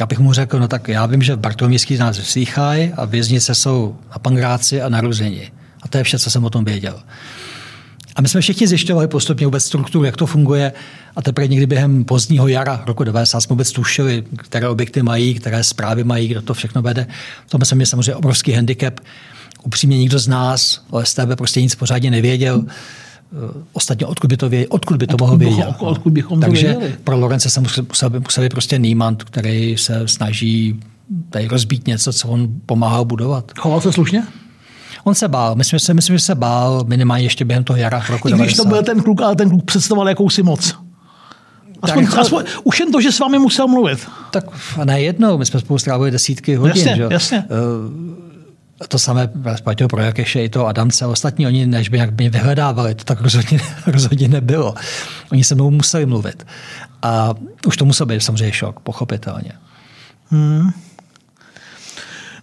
[0.00, 3.96] já bych mu řekl, no tak já vím, že Bartolomějský nás vyslýchají a věznice jsou
[4.10, 5.52] na Pangráci a na Ruzeni.
[5.82, 7.02] A to je vše, co jsem o tom věděl.
[8.16, 10.72] A my jsme všichni zjišťovali postupně vůbec strukturu, jak to funguje.
[11.16, 15.64] A teprve někdy během pozdního jara roku 90 jsme vůbec tušili, které objekty mají, které
[15.64, 17.06] zprávy mají, kdo to všechno vede.
[17.46, 19.00] V tom jsem měl samozřejmě obrovský handicap.
[19.64, 22.64] Upřímně nikdo z nás o STB prostě nic pořádně nevěděl.
[23.72, 25.66] Ostatně odkud by to, věděl, odkud by to mohl vědět.
[25.68, 26.98] Odkud, odkud bychom Takže to věděli?
[27.04, 27.84] pro Lorence se musel,
[28.18, 30.80] musel, prostě Niemand, který se snaží
[31.30, 33.52] tady rozbít něco, co on pomáhal budovat.
[33.58, 34.22] Choval se slušně?
[35.04, 38.02] On se bál, myslím, že se, myslím, že se bál minimálně ještě během toho jara
[38.08, 40.74] roku I když to byl ten kluk, ale ten kluk představoval jakousi moc.
[41.82, 44.08] Aspoň, Tak- aspoň, už jen to, že s vámi musel mluvit.
[44.30, 44.44] Tak
[44.80, 46.76] a ne jednou, my jsme spolu strávili desítky hodin.
[46.76, 47.06] Jasně, že?
[47.10, 47.44] jasně.
[48.82, 49.30] Eh, To samé
[49.64, 51.06] platilo pro Jakeše i to Adamce.
[51.06, 54.74] Ostatní oni, než by nějak mě vyhledávali, to tak rozhodně, rozhodně nebylo.
[55.32, 56.46] Oni se mnou museli mluvit.
[57.02, 57.34] A
[57.66, 59.52] už to musel být samozřejmě šok, pochopitelně.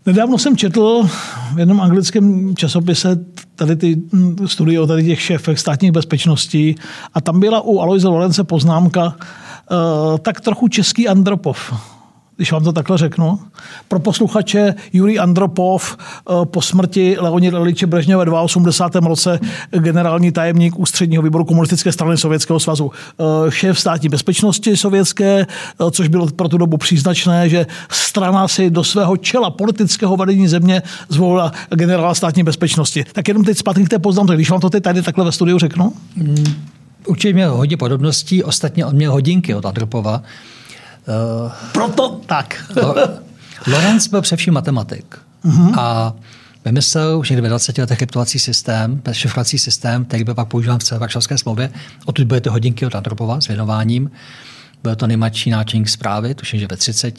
[0.10, 1.10] Nedávno jsem četl
[1.54, 6.76] v jednom anglickém časopise tady ty mm, studie o tady těch šéfech státních bezpečností
[7.14, 11.74] a tam byla u Aloise Lorence poznámka uh, tak trochu český Andropov
[12.40, 13.40] když vám to takhle řeknu.
[13.88, 19.08] Pro posluchače Jurij Andropov eh, po smrti Leonida Iliče Brežněva ve 82.
[19.08, 19.40] roce
[19.72, 22.92] generální tajemník ústředního výboru komunistické strany Sovětského svazu.
[23.20, 28.70] Eh, Šéf státní bezpečnosti sovětské, eh, což bylo pro tu dobu příznačné, že strana si
[28.70, 33.06] do svého čela politického vedení země zvolila generála státní bezpečnosti.
[33.12, 34.36] Tak jenom teď zpátky k té poznámce.
[34.36, 35.94] Když vám to teď tady takhle ve studiu řeknu,
[37.08, 40.24] Určitě měl hodně podobností, ostatně on měl hodinky od Andropova.
[41.08, 42.66] Eh, proto tak.
[42.76, 42.96] Lo-
[43.68, 45.16] Lorenz byl především matematik
[45.78, 46.14] a
[46.66, 50.84] vymyslel už někdy ve 20 letech kryptovací systém, šifrovací systém, který byl pak používán v
[50.84, 51.72] celé Varšavské smlouvě.
[52.06, 54.12] Odtud ty hodinky od Andropova s věnováním.
[54.84, 57.16] Byl to nejmladší náčelník zprávy, tuším, že ve 30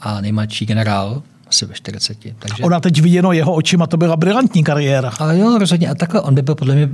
[0.00, 2.18] a nejmladší generál asi ve 40.
[2.38, 2.62] Takže...
[2.62, 5.10] Ona teď viděno jeho očima, to byla brilantní kariéra.
[5.18, 5.88] Ale jo, rozhodně.
[5.88, 6.88] A takhle on by byl podle mě,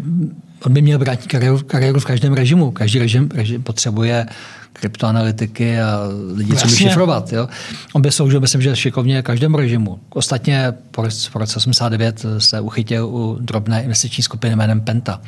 [0.65, 2.71] on by měl brát kariéru, kariéru v každém režimu.
[2.71, 4.27] Každý režim, režim potřebuje
[4.77, 6.01] kryptoanalytiky a
[6.35, 7.33] lidi, co by šifrovat.
[7.33, 7.49] Jo?
[7.93, 10.01] On by sloužil, myslím, že šikovně každému režimu.
[10.09, 15.21] Ostatně po roce po roce 89 se uchytil u drobné investiční skupiny jménem Penta.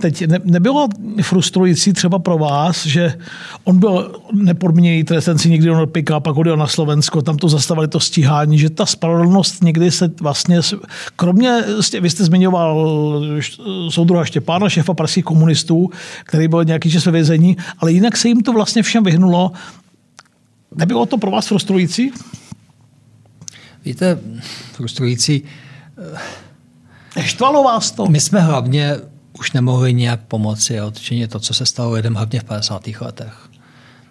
[0.00, 0.88] Teď ne, nebylo
[1.22, 3.18] frustrující třeba pro vás, že
[3.64, 7.48] on byl nepodmíněný trest, ten si někdy on pick pak odjel na Slovensko, tam to
[7.48, 10.60] zastavili to stíhání, že ta spravedlnost někdy se vlastně,
[11.16, 11.64] kromě,
[12.00, 12.90] vy jste zmiňoval
[13.88, 15.90] soudruha Štěpána, šéfa pražských komunistů,
[16.24, 19.52] který byl nějaký čas ve vězení, ale jinak se jim to vlastně všem vyhnulo.
[20.76, 22.12] Nebylo to pro vás frustrující?
[23.84, 24.18] Víte,
[24.72, 25.42] frustrující,
[27.16, 28.06] Neštvalo vás to?
[28.06, 28.96] my jsme hlavně
[29.40, 32.86] už nemohli nějak pomoci a odčinit to, co se stalo lidem hlavně v 50.
[33.00, 33.48] letech.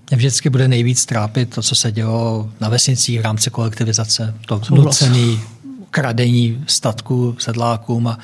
[0.10, 4.62] Mě vždycky bude nejvíc trápit to, co se dělo na vesnicích v rámci kolektivizace, to
[4.70, 5.42] nucený
[5.90, 8.20] kradení statků sedlákům a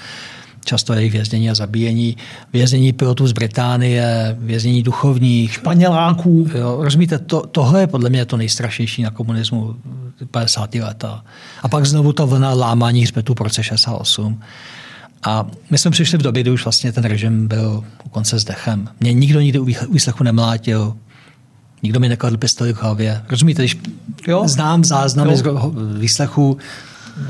[0.65, 2.17] často jejich věznění a zabíjení,
[2.53, 6.47] věznění pilotů z Británie, věznění duchovních, Paněláků.
[6.57, 9.75] Jo, rozumíte, to, tohle je podle mě to nejstrašnější na komunismu
[10.31, 10.75] 50.
[10.75, 11.23] leta.
[11.63, 14.41] A pak znovu ta vlna lámání hřbetů po roce 68.
[15.25, 18.43] A my jsme přišli v době, kdy už vlastně ten režim byl u konce s
[18.43, 18.89] dechem.
[18.99, 20.93] Mě nikdo nikdy u výslechu nemlátil,
[21.83, 23.21] nikdo mi nekladl pistoli k hlavě.
[23.29, 23.77] Rozumíte, když
[24.27, 24.43] Jo.
[24.47, 25.38] znám záznamy Jo.
[25.38, 26.57] z výslechu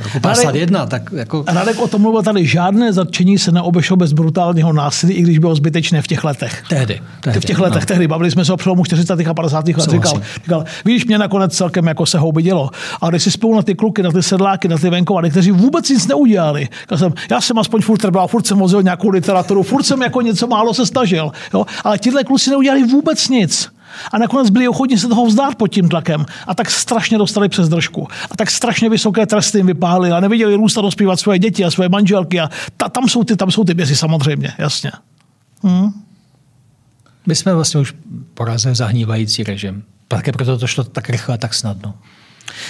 [0.03, 1.43] roku 51, tak jako...
[1.47, 5.55] Radek o tom mluvil tady, žádné zatčení se neobešlo bez brutálního násilí, i když bylo
[5.55, 6.63] zbytečné v těch letech.
[6.69, 7.01] Tehdy.
[7.21, 7.85] tehdy v těch letech, no.
[7.85, 9.27] tehdy, bavili jsme se o přelomu 40.
[9.27, 9.67] a 50.
[9.67, 12.69] let, říkal, říkal, víš, mě nakonec celkem jako se houby dělo.
[13.01, 15.89] A když si spolu na ty kluky, na ty sedláky, na ty venkovany, kteří vůbec
[15.89, 16.67] nic neudělali.
[16.91, 20.21] Já jsem, já jsem aspoň furt trval, furt jsem vozil nějakou literaturu, furt jsem jako
[20.21, 21.31] něco málo se snažil.
[21.53, 21.65] Jo?
[21.83, 23.74] Ale tihle kluci neudělali vůbec nic.
[24.11, 26.25] A nakonec byli ochotni se toho vzdát pod tím tlakem.
[26.47, 28.07] A tak strašně dostali přes držku.
[28.31, 31.71] A tak strašně vysoké tresty jim vypálili a neviděli růst a dospívat svoje děti a
[31.71, 32.39] svoje manželky.
[32.39, 34.91] A ta, tam, jsou ty, tam jsou ty bězy samozřejmě, jasně.
[37.27, 37.93] My jsme vlastně už
[38.33, 39.83] porazili zahnívající režim.
[40.07, 41.93] Také proto to šlo tak rychle a tak snadno.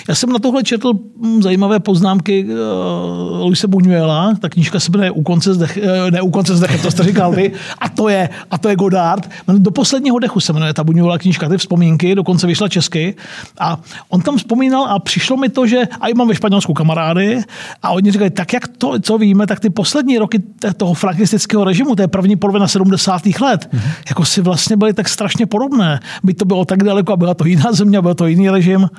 [0.08, 5.12] Já jsem na tohle četl hm, zajímavé poznámky uh, Luise Buñuela, ta knížka se jmenuje
[5.12, 7.90] U konce s dech, uh, ne U konce s dechem, to jste říkal vy, a
[7.90, 9.30] to je, a to je Godard.
[9.48, 13.16] Do posledního dechu se jmenuje ta Buñuela knížka, ty vzpomínky, dokonce vyšla česky.
[13.60, 17.42] A on tam vzpomínal a přišlo mi to, že a mám ve Španělsku kamarády
[17.84, 20.44] a oni říkali, tak jak to, co víme, tak ty poslední roky
[20.78, 23.26] toho frankistického režimu, té první polovina 70.
[23.26, 23.82] let, mm-hmm.
[24.10, 26.00] jako si vlastně byly tak strašně podobné.
[26.24, 28.90] By to bylo tak daleko a byla to jiná země, byl to jiný režim.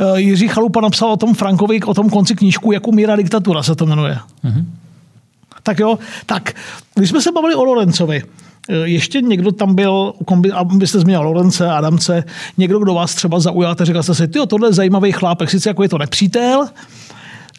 [0.00, 3.74] Eh, Jiří Chalupa napsal o tom Frankovi, o tom konci knížku, jak umírá diktatura, se
[3.74, 4.18] to jmenuje.
[4.44, 4.64] Mm-hmm.
[5.62, 6.52] Tak jo, tak
[6.94, 8.22] když jsme se bavili o Lorencovi,
[8.68, 10.12] eh, ještě někdo tam byl,
[10.54, 12.24] abyste zmínil Lorence, Adamce,
[12.56, 15.82] někdo, kdo vás třeba zaujal, a říkal jste si, tohle je zajímavý chlápek, sice jako
[15.82, 16.68] je to nepřítel,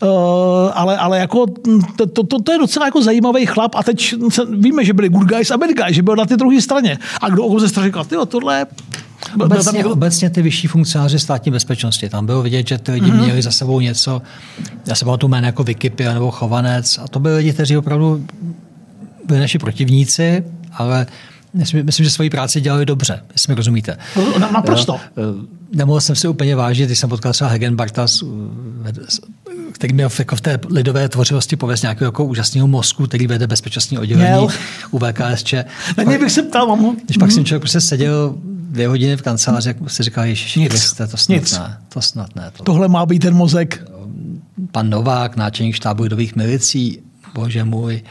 [0.02, 0.10] Uh,
[0.74, 1.46] ale, ale jako
[1.96, 4.16] to, to, to, je docela jako zajímavý chlap a teď
[4.50, 6.98] víme, že byli good guys a bad guys, že byl na té druhé straně.
[7.22, 8.66] A kdo ze strany říkal, tohle
[9.40, 9.92] Obecně, někdo...
[9.92, 12.10] obecně ty vyšší funkcionáři státní bezpečnosti.
[12.10, 13.24] Tam bylo vidět, že ty lidi mm-hmm.
[13.24, 14.22] měli za sebou něco,
[14.86, 18.26] já se tu jméno jako Wikipia nebo Chovanec, a to byli lidi, kteří opravdu
[19.26, 21.08] byli naši protivníci, ale
[21.54, 23.98] myslím, myslím že svoji práci dělali dobře, jestli mi rozumíte.
[24.16, 25.00] No, naprosto.
[25.72, 28.08] Nemohl jsem si úplně vážit, když jsem potkal třeba Hegenbarta,
[29.72, 33.98] který měl jako v té lidové tvořivosti pověst nějakého jako úžasného mozku, který vede bezpečnostní
[33.98, 34.48] oddělení měl.
[34.92, 35.54] u VKSČ.
[35.98, 36.98] Na něj bych se ptal, mám.
[37.06, 38.36] Když pak jsem člověk prostě seděl
[38.70, 41.58] dvě hodiny v kanceláři, jak si říkal, Ježíš, nic, Kriste, to snad nic.
[41.60, 41.78] ne.
[41.90, 42.52] To snad ne.
[42.58, 42.64] To...
[42.64, 43.84] Tohle má být ten mozek.
[44.72, 47.00] Pan Novák, náčelník štábu lidových milicí,
[47.34, 48.02] bože můj.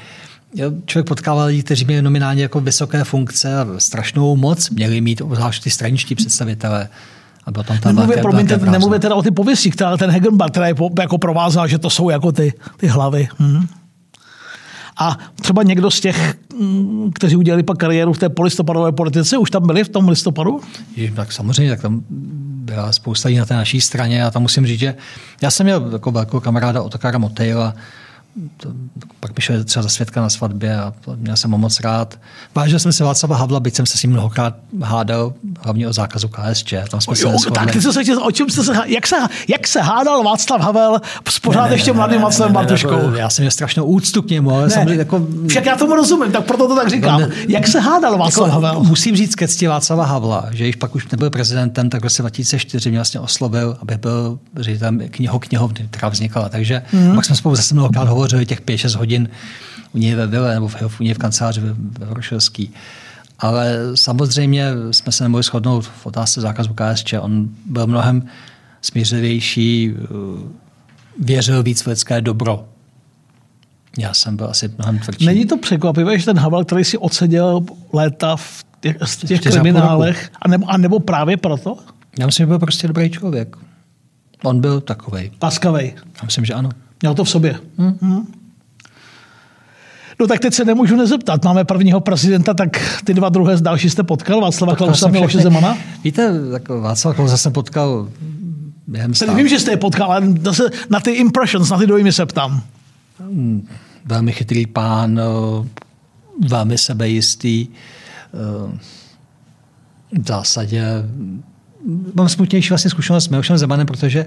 [0.87, 5.63] Člověk potkával lidi, kteří měli nominálně jako vysoké funkce a strašnou moc měli mít, obzvlášť
[5.63, 6.89] ty straničtí představitelé.
[7.47, 10.75] A byl tam nemluvě, promiňte, nemluvě teda o ty pověsti, která ten Hegenbach, která je
[11.01, 13.29] jako provázal, že to jsou jako ty, ty hlavy.
[13.39, 13.67] Hm.
[14.97, 19.51] A třeba někdo z těch, mm, kteří udělali pak kariéru v té polistopadové politice, už
[19.51, 20.61] tam byli v tom listopadu?
[20.97, 22.03] Je, tak samozřejmě, tak tam
[22.65, 24.95] byla spousta lidí na té naší straně a tam musím říct, že
[25.43, 27.75] já jsem měl jako velkou kamaráda Otokara Motejla,
[28.57, 28.69] to,
[29.21, 32.19] pak mi šel třeba za svědka na svatbě a měl jsem ho moc rád.
[32.55, 36.29] Vážil jsem se Václava Havla, byť jsem se s ním mnohokrát hádal, hlavně o zákazu
[36.29, 36.75] KSČ.
[36.91, 39.17] Tam jsme jo, se tak ty se chtěl, o čem jste se, jak se,
[39.49, 43.11] jak se hádal Václav Havel s pořád ještě mladým Václavem Bartoškou?
[43.15, 45.27] Já jsem měl strašnou úctu k němu, ale samozřejmě jako...
[45.49, 47.21] Však já tomu rozumím, tak proto to tak říkám.
[47.21, 48.85] Ne, jak se hádal Václav jako, Havel?
[48.85, 52.23] Musím říct ke cti Václava Havla, že již pak už nebyl prezidentem, tak v roce
[52.23, 56.49] 2004 mě vlastně oslovil, aby byl ředitelem kniho knihovny, která vznikala.
[56.49, 57.15] Takže mm.
[57.15, 59.29] pak jsme spolu zase mnohokrát hovořili těch 5-6 hodin
[59.95, 61.75] u něj ve vile nebo v, u něj v kanceláři ve,
[62.07, 62.23] ve.
[63.39, 67.15] Ale samozřejmě jsme se nemohli shodnout v otázce zákazu KSČ.
[67.21, 68.23] On byl mnohem
[68.83, 70.07] smířivější, eh,
[71.19, 72.65] věřil víc v lidské dobro.
[73.99, 75.27] Já jsem byl asi mnohem tvrdší.
[75.27, 77.61] Není to překvapivé, že ten Havel, který si odseděl
[77.93, 81.77] léta v těch, v těch kriminálech, a nebo, a nebo právě proto?
[82.19, 83.57] Já myslím, že byl prostě dobrý člověk.
[84.45, 85.31] On byl takový.
[85.43, 85.93] Laskavý.
[85.97, 86.71] Já myslím, že ano.
[87.05, 87.61] Měl to v sobě.
[87.79, 87.99] Hmm.
[88.01, 88.27] Hmm.
[90.21, 91.45] No tak teď se nemůžu nezeptat.
[91.45, 95.79] Máme prvního prezidenta, tak ty dva druhé další jste potkal, Václava Klausa a Miloše Zemana?
[96.05, 98.09] Víte, tak Václava Klausa jsem potkal
[98.87, 99.35] během stále.
[99.35, 102.63] Vím, že jste je potkal, ale zase na ty impressions, na ty dojmy se ptám.
[103.21, 103.69] Hmm,
[104.05, 105.21] velmi chytrý pán,
[106.49, 107.67] velmi sebejistý.
[108.35, 108.79] Eh,
[110.23, 110.85] v zásadě
[112.15, 114.27] mám smutnější vlastně zkušenost s Milošem Zemanem, protože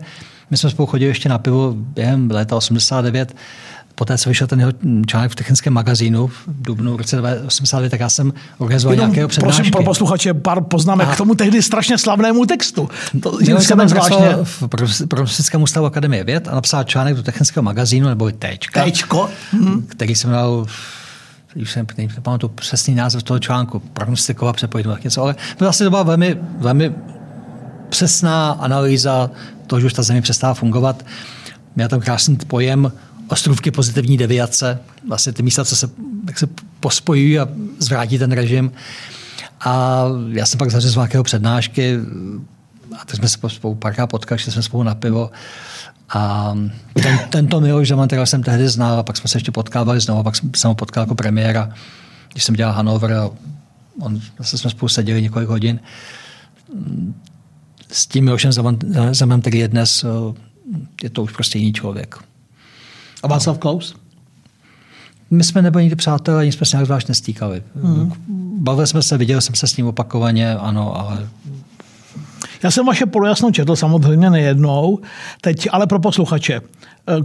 [0.50, 3.36] my jsme spolu chodili ještě na pivo během léta 89
[3.98, 4.72] poté, co vyšel ten jeho
[5.08, 9.28] článek v technickém magazínu v dubnu v roce 1989, tak já jsem organizoval Jenom nějakého
[9.28, 9.58] přednášky.
[9.58, 11.14] Prosím pro posluchače pár poznámek a...
[11.14, 12.90] k tomu tehdy strašně slavnému textu.
[13.22, 14.38] To, jsem zvláštně...
[14.44, 14.64] v
[15.08, 19.30] Prognostickém ústavu Akademie věd a napsal článek do technického magazínu, nebo Tčka, Tčko?
[19.54, 19.82] Mhm.
[19.82, 20.66] který jsem dal
[21.62, 26.38] už jsem nepamatuju přesný název toho článku, prognostikova přepojit něco, ale byla asi doba velmi,
[26.58, 26.94] velmi
[27.90, 29.30] přesná analýza
[29.68, 31.06] toho, že už ta země přestává fungovat.
[31.76, 32.92] Měl tam krásný pojem
[33.28, 35.90] ostrůvky pozitivní deviace, vlastně ty místa, co se,
[36.28, 36.48] jak se
[36.80, 37.48] pospojují a
[37.80, 38.72] zvrátí ten režim.
[39.60, 41.98] A já jsem pak zařezl nějakého přednášky
[43.02, 45.32] a tak jsme se spolu párkrát potkali, že jsme spolu na pivo.
[46.10, 46.54] A
[46.94, 50.24] ten, tento Miloš Zeman, kterého jsem tehdy znal, a pak jsme se ještě potkávali znovu,
[50.24, 51.70] pak jsem ho potkal jako premiéra,
[52.32, 53.30] když jsem dělal Hanover a
[54.02, 55.80] on, zase jsme spolu seděli několik hodin.
[57.92, 58.52] S tím Milošem
[59.12, 60.06] Zemanem, který je dnes,
[61.04, 62.16] je to už prostě jiný člověk.
[63.24, 63.96] A Václav Klaus?
[65.32, 67.64] My jsme nebyli nikdy přátelé, ani jsme se nějak zvlášť nestýkali.
[67.84, 68.14] Hmm.
[68.60, 71.28] Bavili jsme se, viděl jsem se s ním opakovaně, ano, ale
[72.64, 75.00] já jsem vaše polojasno četl samozřejmě nejednou,
[75.42, 76.62] teď ale pro posluchače.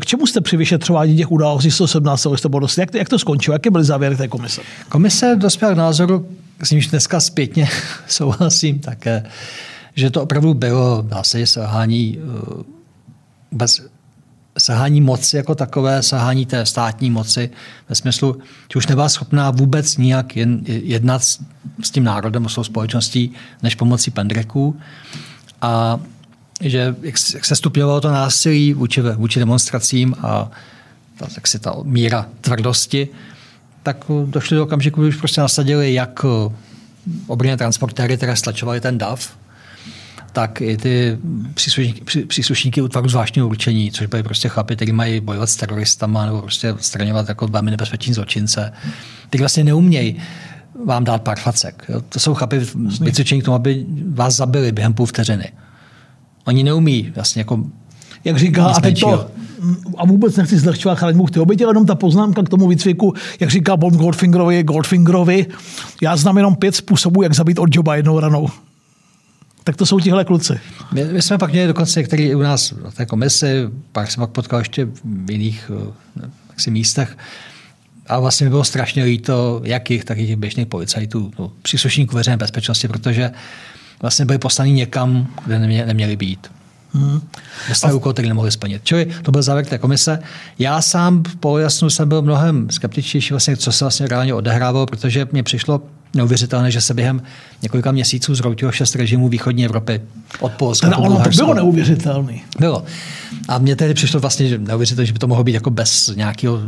[0.01, 2.25] K čemu jste při vyšetřování těch událostí 117.
[2.25, 2.67] listopadu?
[2.79, 3.55] Jak, jak to skončilo?
[3.55, 4.61] Jaké byly závěry té komise?
[4.89, 6.27] Komise dospěla k názoru,
[6.63, 7.69] s nímž dneska zpětně
[8.09, 9.25] souhlasím také,
[9.95, 12.19] že to opravdu bylo, dá se selhání
[13.53, 13.83] vůbec
[14.59, 17.51] sahání moci jako takové, sahání té státní moci
[17.89, 18.39] ve smyslu,
[18.73, 21.25] že už nebyla schopná vůbec nijak jednat
[21.83, 24.77] s, tím národem, s tou společností, než pomocí pendreků.
[25.63, 26.01] A
[26.61, 30.51] že jak, se stupňovalo to násilí vůči, vůči demonstracím a
[31.17, 33.09] ta, tak si ta míra tvrdosti,
[33.83, 36.25] tak došli do okamžiku, kdy už prostě nasadili jak
[37.27, 39.37] obrněné transportéry, které stlačovaly ten DAF,
[40.33, 41.19] tak i ty
[41.55, 46.43] příslušníky, příslušníky útvaru zvláštního určení, což byly prostě chlapi, kteří mají bojovat s teroristama nebo
[46.43, 48.73] prostě odstraňovat jako velmi nebezpečný zločince,
[49.31, 50.17] ty vlastně neumějí
[50.85, 51.85] vám dát pár facek.
[51.89, 52.01] Jo?
[52.09, 52.61] To jsou chlapi
[53.01, 55.53] vycvičení k tomu, aby vás zabili během půl vteřiny.
[56.45, 57.65] Oni neumí vlastně jako
[58.25, 59.31] jak říká, a teď to,
[59.97, 63.77] a vůbec nechci zlehčovat Chraň ty oběti, jenom ta poznámka k tomu výcviku, jak říká
[63.77, 65.47] Bob Goldfingerovi, Goldfingerovi,
[66.03, 68.49] já znám jenom pět způsobů, jak zabít od joba jednou ranou.
[69.65, 70.61] Tak to jsou tihle kluci.
[70.93, 74.31] My, my jsme pak měli dokonce některý u nás v té komisi, pak jsem pak
[74.31, 77.17] potkal ještě v jiných eh, jaksi, místech,
[78.07, 82.37] a vlastně mi bylo strašně líto, jakých, tak i těch běžných policajtů, no, příslušníků veřejné
[82.37, 83.31] bezpečnosti, protože
[84.03, 86.51] vlastně byli poslaní někam, kde nemě, neměli být.
[86.93, 87.21] Hmm.
[87.69, 88.83] Dostali úkol, který nemohli splnit.
[88.85, 90.19] Čili to byl závěr té komise.
[90.59, 95.29] Já sám po jasnu jsem byl mnohem skeptičtější, vlastně, co se vlastně reálně odehrávalo, protože
[95.33, 95.83] mě přišlo
[96.15, 97.23] neuvěřitelné, že se během
[97.63, 100.01] několika měsíců zroutilo šest režimů východní Evropy
[100.41, 100.87] od Polska.
[100.87, 102.39] Teda ono to bylo neuvěřitelné.
[102.59, 102.85] Bylo.
[103.49, 106.61] A mně tedy přišlo vlastně neuvěřitelné, že by to mohlo být jako bez nějakého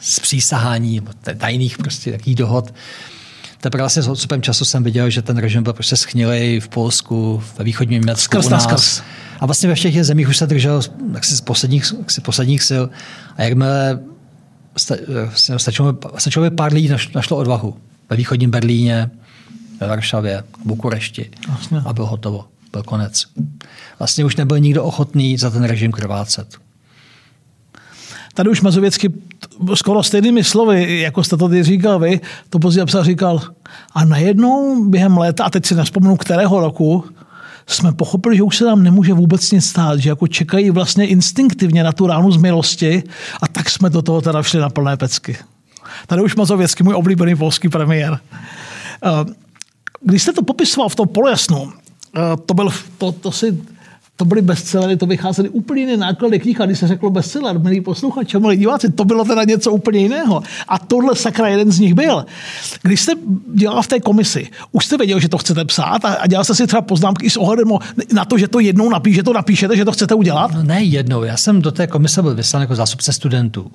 [0.00, 1.02] zpřísahání,
[1.38, 2.74] tajných prostě takých dohod.
[3.60, 7.42] Teprve vlastně s odstupem času jsem viděl, že ten režim byl prostě schnilý v Polsku,
[7.58, 8.62] ve východním Německu, skrz u nás.
[8.62, 9.02] Skrz.
[9.40, 10.82] A vlastně ve všech těch zemích už se držel
[11.22, 12.84] z posledních, z posledních sil.
[13.36, 14.00] A jakmile
[15.56, 17.76] stačilo, stačilo by pár lidí našlo odvahu
[18.12, 19.10] ve východním Berlíně,
[19.80, 21.82] ve Varšavě, v Bukurešti vlastně.
[21.84, 22.44] a bylo hotovo.
[22.72, 23.24] Byl konec.
[23.98, 26.56] Vlastně už nebyl nikdo ochotný za ten režim krvácet.
[28.34, 29.12] Tady už Mazověcky
[29.74, 32.20] skoro stejnými slovy, jako jste to tady říkal vy,
[32.50, 33.40] to později psal říkal,
[33.94, 37.04] a najednou během léta, a teď si nespomenu kterého roku,
[37.66, 41.84] jsme pochopili, že už se nám nemůže vůbec nic stát, že jako čekají vlastně instinktivně
[41.84, 43.02] na tu ránu z milosti
[43.42, 45.36] a tak jsme do toho teda šli na plné pecky.
[46.06, 48.18] Tady už Mazověcký, můj oblíbený polský premiér.
[49.04, 49.32] Eh,
[50.00, 51.72] když jste to popisoval v tom polojasnu,
[52.16, 53.58] eh, to, byl, to, to si
[54.16, 57.80] to byly bestsellery, to vycházely úplně jiné náklady knih a když se řeklo bestseller, milí
[57.80, 60.42] posluchači, milí diváci, to bylo teda něco úplně jiného.
[60.68, 62.26] A tohle sakra jeden z nich byl.
[62.82, 63.12] Když jste
[63.54, 66.54] dělal v té komisi, už jste věděl, že to chcete psát a, a dělal jste
[66.54, 67.68] si třeba poznámky s ohledem
[68.12, 70.54] na to, že to jednou napíše, že to napíšete, že to chcete udělat?
[70.54, 73.70] No ne jednou, já jsem do té komise byl vyslán jako zástupce studentů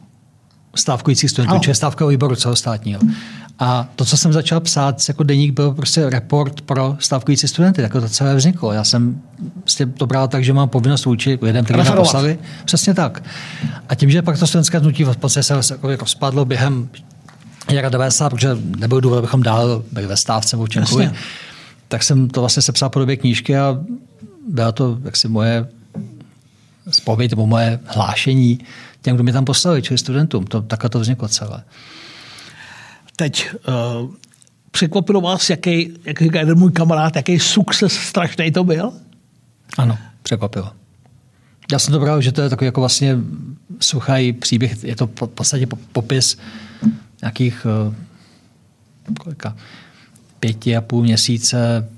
[0.79, 3.01] stávkujících studentů, čili stávkového výboru celostátního.
[3.59, 7.81] A to, co jsem začal psát jako deník, byl prostě report pro stávkující studenty.
[7.81, 8.73] Tak to celé vzniklo.
[8.73, 9.21] Já jsem
[9.59, 12.39] prostě to bral tak, že mám povinnost vůči lidem, kteří nám poslali.
[12.65, 13.23] Přesně tak.
[13.89, 16.89] A tím, že pak to studentské hnutí v podstatě se jako rozpadlo během
[17.71, 21.11] jara 90, protože nebyl důvod, abychom dál byli ve stávce nebo čemkoliv,
[21.87, 23.79] tak jsem to vlastně sepsal podobě knížky a
[24.49, 25.67] byla to jaksi moje
[26.89, 28.59] zpověď nebo moje hlášení
[29.07, 30.45] těm, kdo mě tam poslali, čili studentům.
[30.45, 31.63] To, takhle to vzniklo celé.
[33.15, 33.49] Teď
[34.03, 34.11] uh,
[34.71, 38.93] překvapilo vás, jaký, jak říká jeden můj kamarád, jaký sukces strašný to byl?
[39.77, 40.71] Ano, překvapilo.
[41.71, 43.17] Já jsem to bral, že to je takový jako vlastně
[43.79, 46.37] suchý příběh, je to v podstatě popis
[47.21, 49.55] nějakých uh, kolika,
[50.39, 51.89] pěti a půl měsíce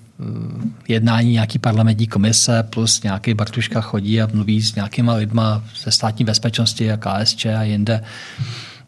[0.88, 6.26] jednání nějaký parlamentní komise plus nějaký Bartuška chodí a mluví s nějakýma lidma ze státní
[6.26, 8.04] bezpečnosti a KSČ a jinde.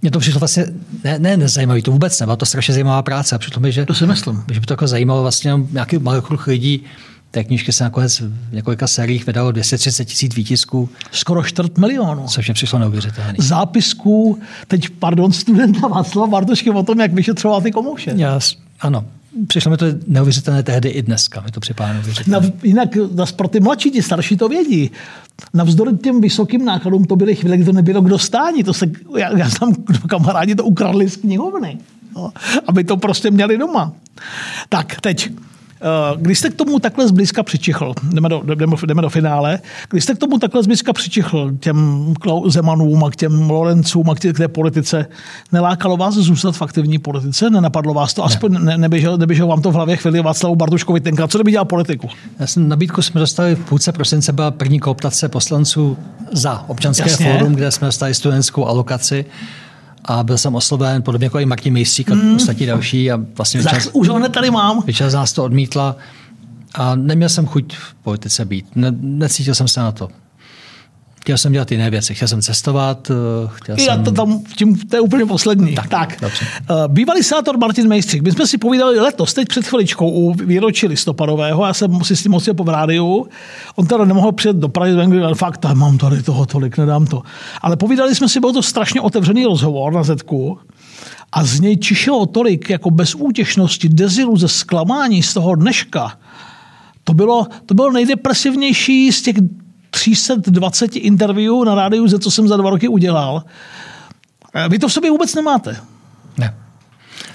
[0.01, 0.65] Mně to přišlo vlastně
[1.03, 3.35] ne, ne nezajímavý, to vůbec nebylo, to strašně zajímavá práce.
[3.35, 4.43] A přišlo mi, že, to si myslím.
[4.51, 6.83] že by to jako zajímalo vlastně nějaký malý kruh lidí,
[7.31, 10.89] té knížky se nakonec v několika sériích vydalo 230 tisíc výtisků.
[11.11, 12.27] Skoro čtvrt milionu.
[12.27, 13.33] Což mě přišlo neuvěřitelné.
[13.37, 18.11] Zápisků, teď pardon, studenta Václava Bartošky o tom, jak vyšetřoval ty komouše.
[18.11, 18.57] Yes.
[18.79, 19.05] Ano,
[19.47, 21.41] Přišlo mi to neuvěřitelné tehdy i dneska.
[21.41, 22.47] Mi to připadá neuvěřitelné.
[22.47, 22.89] Na, jinak
[23.35, 24.91] pro ty mladší, ti starší to vědí.
[25.53, 28.63] Navzdory těm vysokým nákladům to byly chvíle, kdy to nebylo kdo stání.
[28.63, 28.85] To se,
[29.17, 29.75] já, já znám
[30.09, 31.77] kamarádi to ukradli z knihovny.
[32.15, 32.31] No,
[32.67, 33.93] aby to prostě měli doma.
[34.69, 35.31] Tak, teď
[36.15, 40.15] když jste k tomu takhle zblízka přičichl, jdeme do, jdeme, jdeme do finále, když jste
[40.15, 42.13] k tomu takhle zblízka přičichl těm
[42.47, 45.05] Zemanům a k těm Lorencům a k té politice,
[45.51, 47.49] nelákalo vás zůstat v aktivní politice?
[47.49, 48.25] Nenapadlo vás to?
[48.25, 48.77] Aspoň ne.
[48.77, 51.31] neběžel, neběžel vám to v hlavě chvíli Václavu Bartuškovi tenkrát.
[51.31, 52.09] Co kdyby dělal politiku?
[52.39, 55.97] Já jsem nabídku jsme dostali v půlce prosince, byla první kooptace poslanců
[56.31, 57.33] za občanské Jasně.
[57.33, 59.25] fórum, kde jsme dostali studentskou alokaci
[60.05, 62.35] a byl jsem osloven, podobně jako i Martin Mejstřík a mm.
[62.35, 63.11] ostatní další.
[63.11, 64.81] A vlastně Zach, už ho tady mám.
[64.85, 65.95] Většina z nás to odmítla
[66.73, 68.65] a neměl jsem chuť v politice být.
[68.75, 70.09] Ne, necítil jsem se na to.
[71.21, 73.11] Chtěl jsem dělat jiné věci, chtěl jsem cestovat.
[73.11, 74.03] eh, Chtěl Já jsem...
[74.03, 75.75] to tam, tím, to je úplně poslední.
[75.75, 76.17] Tak, tak.
[76.21, 76.45] dobře.
[76.61, 78.23] Eh, Bývalý senátor Martin Mejstřík.
[78.23, 82.23] My jsme si povídali letos, teď před chviličkou u výročí listopadového, já jsem si s
[82.23, 83.27] tím moc po rádiu.
[83.75, 84.93] On teda nemohl přijet do Prahy,
[85.23, 87.21] ale fakt, mám tady toho tolik, nedám to.
[87.61, 90.59] Ale povídali jsme si, byl to strašně otevřený rozhovor na Zetku.
[91.31, 96.13] A z něj čišelo tolik jako bezútěšnosti, deziluze, zklamání z toho dneška.
[97.03, 99.35] To bylo, to bylo nejdepresivnější z těch
[100.05, 103.43] 320 interview na rádiu, ze co jsem za dva roky udělal.
[104.53, 105.77] Eh, Vy to v sobě vůbec nemáte.
[106.37, 106.53] Ne.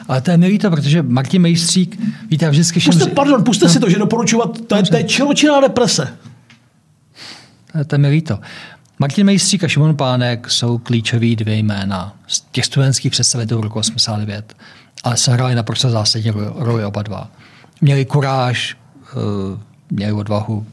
[0.08, 1.98] Ale to je milý to, protože Martin Mejstřík,
[2.30, 2.92] víte, já vždycky všem...
[2.92, 6.16] Puste, pardon, puste si to, že doporučovat, to je, to je čiločinná deprese.
[7.72, 8.38] To je- To je mi líto.
[8.98, 14.54] Martin Mejstřík a Šimon Pánek jsou klíčoví dvě jména z těch studentských představitelů roku 89,
[15.04, 17.30] ale sehráli naprosto zásadní ro- roli oba dva.
[17.80, 18.76] Měli kuráž,
[19.12, 19.16] eh,
[19.90, 20.66] měli odvahu,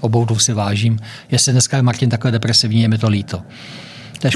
[0.00, 0.98] obou dvou si vážím.
[1.30, 3.42] Jestli dneska je Martin takhle depresivní, je mi to líto.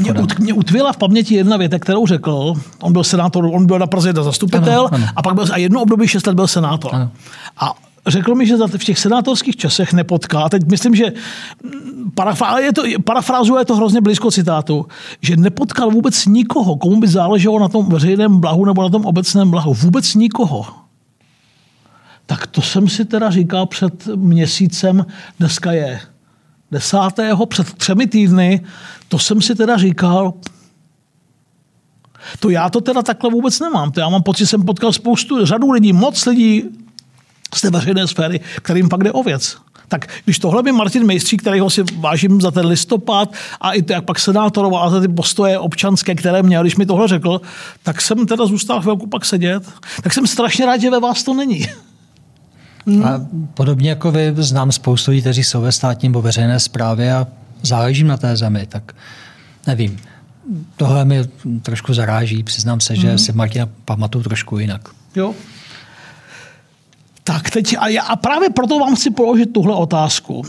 [0.00, 2.54] Mě, ut, mě utvila v paměti jedna věta, kterou řekl.
[2.82, 5.06] On byl senátor, on byl na Praze za zastupitel Ano, ano.
[5.16, 6.94] a pak byl a jedno období 6 let byl senátor.
[6.94, 7.10] Ano.
[7.56, 7.74] A
[8.06, 11.04] řekl mi, že v těch senátorských časech nepotká, teď myslím, že
[11.62, 14.86] mm, parafrá, je to, parafrázuje to hrozně blízko citátu,
[15.20, 19.50] že nepotkal vůbec nikoho, komu by záleželo na tom veřejném blahu nebo na tom obecném
[19.50, 19.74] blahu.
[19.74, 20.66] Vůbec nikoho.
[22.32, 25.06] Tak to jsem si teda říkal před měsícem,
[25.38, 26.00] dneska je
[26.70, 28.60] desátého, před třemi týdny,
[29.08, 30.34] to jsem si teda říkal,
[32.40, 33.92] to já to teda takhle vůbec nemám.
[33.92, 36.64] To já mám pocit, jsem potkal spoustu, řadu lidí, moc lidí
[37.54, 39.56] z té veřejné sféry, kterým pak jde o věc.
[39.88, 43.92] Tak když tohle by Martin Mejstřík, kterýho si vážím za ten listopad a i to,
[43.92, 47.40] jak pak senátoroval a za ty postoje občanské, které měl, když mi tohle řekl,
[47.82, 49.62] tak jsem teda zůstal chvilku pak sedět.
[50.02, 51.68] Tak jsem strašně rád, že ve vás to není.
[53.04, 53.20] A
[53.54, 57.26] podobně jako vy, znám spoustu lidí, kteří jsou ve státní nebo veřejné správě a
[57.62, 58.92] záležím na té zemi, tak
[59.66, 59.98] nevím.
[60.76, 61.24] Tohle mi
[61.62, 64.88] trošku zaráží, přiznám se, že si Martina pamatuju trošku jinak.
[65.16, 65.34] Jo?
[67.24, 70.42] Tak teď, a, já, a právě proto vám chci položit tuhle otázku.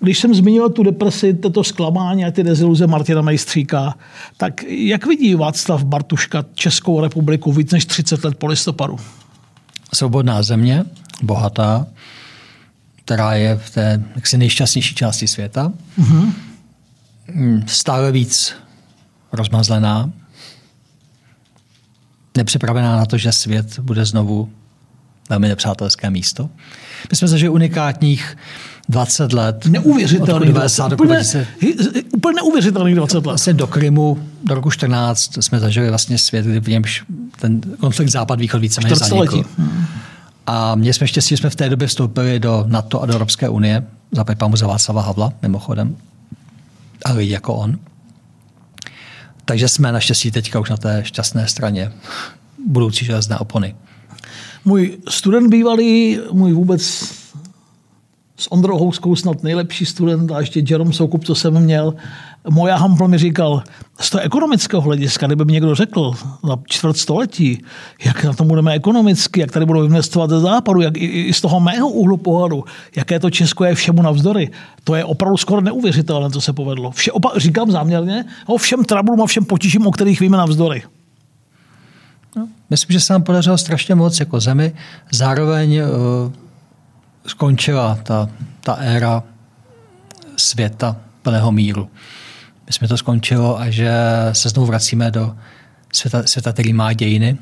[0.00, 3.94] Když jsem zmínil tu depresi, toto zklamání a ty deziluze Martina Mejstříka,
[4.36, 8.96] tak jak vidí Václav Bartuška Českou republiku víc než 30 let po listopadu?
[9.94, 10.84] Svobodná země,
[11.22, 11.86] bohatá,
[13.04, 16.32] která je v té jaksi nejšťastnější části světa, mm-hmm.
[17.66, 18.54] stále víc
[19.32, 20.10] rozmazlená,
[22.36, 24.48] nepřipravená na to, že svět bude znovu
[25.30, 26.50] velmi nepřátelské místo.
[27.10, 28.36] My jsme zažili unikátních
[28.88, 29.66] 20 let.
[29.66, 30.48] Neuvěřitelný.
[30.48, 31.46] Od 90 do úplně, 2000.
[31.60, 33.24] hy- úplně neuvěřitelný 20 let.
[33.24, 37.04] Vlastně do Krymu do roku 14 jsme zažili vlastně svět, kdy v němž
[37.40, 39.44] ten konflikt západ-východ víceméně Čtvrtstoletí.
[39.56, 39.72] zanikl.
[40.50, 43.48] A měli jsme štěstí, že jsme v té době vstoupili do NATO a do Evropské
[43.48, 45.96] unie, za pámu za Václava Havla, mimochodem,
[47.04, 47.78] a lidi jako on.
[49.44, 51.92] Takže jsme naštěstí teďka už na té šťastné straně
[52.66, 53.76] budoucí železné opony.
[54.64, 56.82] Můj student bývalý, můj vůbec
[58.36, 61.94] s Ondrou Houskou snad nejlepší student a ještě Jerome Soukup, co jsem měl,
[62.50, 63.62] Moja Hampl mi říkal,
[64.00, 66.12] z toho ekonomického hlediska, kdyby mi někdo řekl
[66.44, 67.64] za čtvrt století,
[68.04, 71.40] jak na tom budeme ekonomicky, jak tady budou investovat ze západu, jak i, i z
[71.40, 72.64] toho mého úhlu pohledu,
[72.96, 74.50] jaké to Česko je všemu navzdory,
[74.84, 76.90] to je opravdu skoro neuvěřitelné, co se povedlo.
[76.90, 80.82] Vše, opa, říkám záměrně, o všem trablům a všem potížím, o kterých víme navzdory.
[82.36, 84.72] No, myslím, že se nám podařilo strašně moc jako zemi.
[85.12, 86.32] Zároveň uh,
[87.26, 88.28] skončila ta,
[88.60, 89.22] ta éra
[90.36, 91.88] světa plného míru.
[92.68, 93.90] Myslím, že to skončilo a že
[94.32, 95.36] se znovu vracíme do
[95.92, 97.38] světa, světa který má dějiny.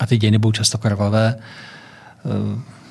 [0.00, 1.38] A ty dějiny budou často krvavé.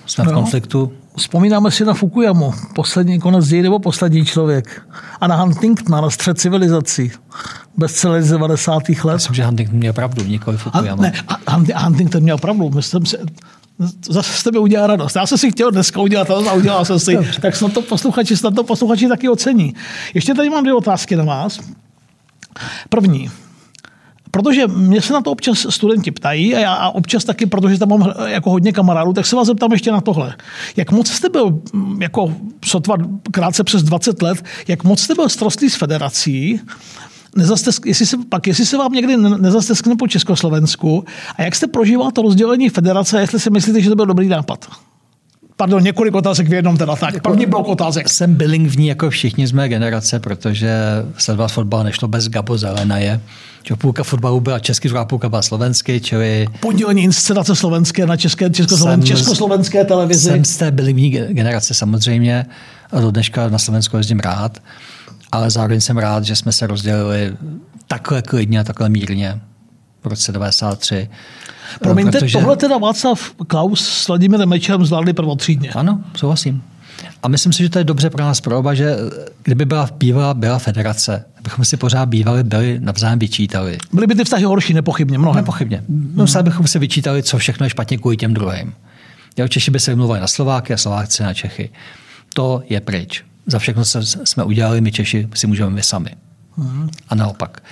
[0.10, 0.34] Jsme v No.
[0.34, 0.91] konfliktu.
[1.18, 4.82] Vzpomínáme si na Fukuyamu, poslední konec dějí nebo poslední člověk.
[5.22, 7.12] A na Huntingtona, na střed civilizací.
[7.78, 8.84] Bestseller z 90.
[9.03, 9.14] let.
[9.14, 11.01] Myslím, že Huntington měl pravdu, nikoli Fukuyama.
[11.03, 11.14] ne,
[11.84, 12.70] Huntington měl pravdu.
[12.70, 13.18] Myslím si,
[14.10, 15.16] zase z tebe udělá radost.
[15.16, 17.18] Já jsem si chtěl dneska udělat radost a udělal jsem si.
[17.41, 19.76] Tak snad to posluchači, snad to posluchači taky ocení.
[20.14, 21.60] Ještě tady mám dvě otázky na vás.
[22.89, 23.32] První.
[24.32, 27.90] Protože mě se na to občas studenti ptají a já a občas taky, protože tam
[27.90, 30.36] mám jako hodně kamarádů, tak se vás zeptám ještě na tohle.
[30.76, 32.34] Jak moc jste byl, mm, jako
[32.66, 32.96] sotva
[33.32, 36.62] krátce přes 20 let, jak moc jste byl strostlý s federací,
[37.36, 41.06] Nezastesk, jestli se, pak jestli se vám někdy ne- nezasteskne po Československu
[41.36, 44.66] a jak jste prožíval to rozdělení federace, jestli si myslíte, že to byl dobrý nápad?
[45.60, 46.95] Pardon, několik otázek v jednom teda.
[46.95, 48.10] Tak, první blok otázek.
[48.10, 50.80] Jsem bilingvní jako všichni z mé generace, protože
[51.18, 53.22] sledovat fotbal nešlo bez Gabo Zelenaje.
[53.68, 58.49] Že půlka fotbalu byla český, druhá půlka byla slovenský, čili Pondělní inscenace slovenské na české,
[58.49, 60.30] českosloven, Jsem- československé televizi.
[60.30, 62.45] jsem z té bilingvní ge- generace samozřejmě
[62.91, 64.57] a do dneška na Slovensku jezdím rád.
[65.32, 67.34] ale zároveň jsem rád, že jsme se rozdělili
[67.88, 69.39] takhle klidně a takhle mírně
[70.03, 71.10] v roce 93.
[71.80, 72.38] Promiňte, protože...
[72.38, 75.70] tohle teda Václav Klaus s Vladimirem Mečem zvládli prvotřídně.
[75.70, 76.64] Ano, souhlasím.
[77.24, 78.96] A myslím si, že to je dobře pro nás pro oba, že
[79.44, 83.78] kdyby byla bývala byla federace, bychom si pořád bývali, byli navzájem vyčítali.
[83.94, 85.36] Byly by ty vztahy horší, nepochybně, mnohem.
[85.36, 85.84] Nepochybně.
[86.16, 86.44] No, hmm.
[86.44, 88.74] bychom si vyčítali, co všechno je špatně kvůli těm druhým.
[89.38, 91.70] Jo, Češi by se vymluvali na Slováky a Slováci na Čechy.
[92.34, 93.24] To je pryč.
[93.46, 96.12] Za všechno, co jsme udělali, my Češi si můžeme my sami.
[96.58, 96.90] Hmm.
[97.10, 97.64] A naopak.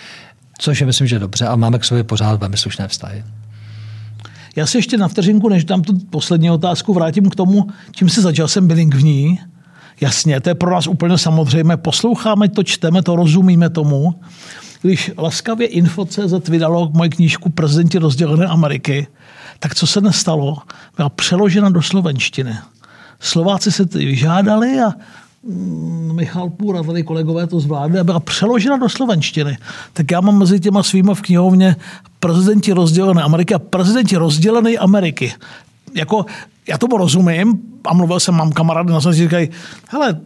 [0.60, 3.24] Což je myslím, že dobře a máme k sobě pořád velmi slušné vztahy.
[4.58, 8.22] Já se ještě na vteřinku, než dám tu poslední otázku, vrátím k tomu, čím se
[8.22, 9.39] začal jsem bilingvní.
[10.01, 11.78] Jasně, to je pro nás úplně samozřejmé.
[11.78, 14.16] Posloucháme to, čteme to, rozumíme tomu.
[14.82, 19.08] Když laskavě Info.cz vydalo moji knížku Prezidenti rozdělené Ameriky,
[19.60, 20.58] tak co se nestalo?
[20.95, 22.55] Byla přeložena do slovenštiny.
[23.20, 24.93] Slováci se ty vyžádali a
[25.48, 29.58] mm, Michal Půra, tady kolegové to zvládli a byla přeložena do slovenštiny.
[29.93, 31.76] Tak já mám mezi těma svýma v knihovně
[32.20, 35.34] prezidenti rozdělené Ameriky a prezidenti rozdělené Ameriky.
[35.93, 36.26] Jako,
[36.68, 39.50] já tomu rozumím a mluvil jsem, mám kamarády na že říkají,
[39.88, 40.20] hele,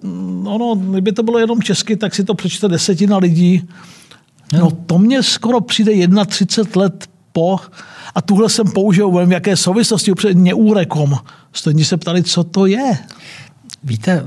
[0.46, 3.68] ono, kdyby to bylo jenom česky, tak si to přečte desetina lidí.
[4.54, 5.92] No to mě skoro přijde
[6.26, 7.60] 31 let po
[8.16, 11.18] a tuhle jsem použil v jaké souvislosti, před neúrekom.
[11.54, 12.98] Stejně se ptali, co to je.
[13.84, 14.24] Víte,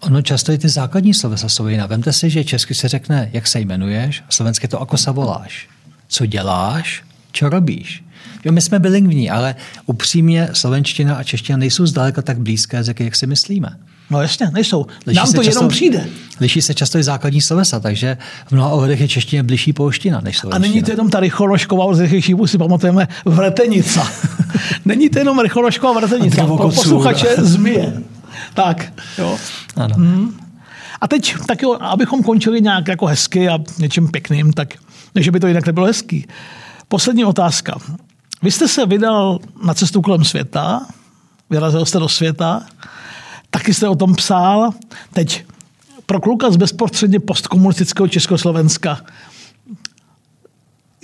[0.00, 1.86] ono často je ty základní slovesa jsou jiná.
[1.86, 5.68] Vemte si, že česky se řekne, jak se jmenuješ, a slovensky to, ako sa voláš.
[6.08, 7.02] Co děláš,
[7.32, 8.04] co robíš.
[8.44, 9.54] Jo, my jsme bilingvní, ale
[9.86, 13.76] upřímně slovenština a čeština nejsou zdaleka tak blízké jazyky, jak si myslíme.
[14.10, 14.86] No jasně, nejsou.
[15.06, 16.06] Liší Nám to často, jenom přijde.
[16.40, 18.16] Liší se často i základní slovesa, takže
[18.46, 20.68] v mnoha ohledech je čeština blížší polština než slovenština.
[20.68, 24.12] A není to jenom ta rycholožková od Řechyšívu, si pamatujeme vretenica.
[24.84, 26.46] není to jenom rycholožková vretenica.
[26.46, 27.92] Posluchače zmije.
[28.58, 29.38] Tak, jo.
[29.76, 29.94] Ano.
[29.94, 30.40] Hmm.
[31.00, 34.74] A teď, tak jo, abychom končili nějak jako hezky a něčím pěkným, tak
[35.14, 36.26] než by to jinak nebylo hezký.
[36.88, 37.78] Poslední otázka.
[38.42, 40.86] Vy jste se vydal na cestu kolem světa,
[41.50, 42.62] vyrazil jste do světa,
[43.50, 44.70] taky jste o tom psal.
[45.12, 45.44] Teď
[46.06, 49.00] pro kluka z bezprostředně postkomunistického Československa.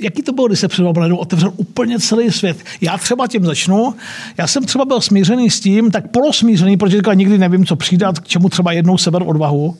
[0.04, 2.56] Jaký to bylo, když se před najednou otevřel úplně celý svět?
[2.80, 3.94] Já třeba tím začnu.
[4.38, 8.28] Já jsem třeba byl smířený s tím, tak polosmířený, protože nikdy nevím, co přidat, k
[8.28, 9.76] čemu třeba jednou seber odvahu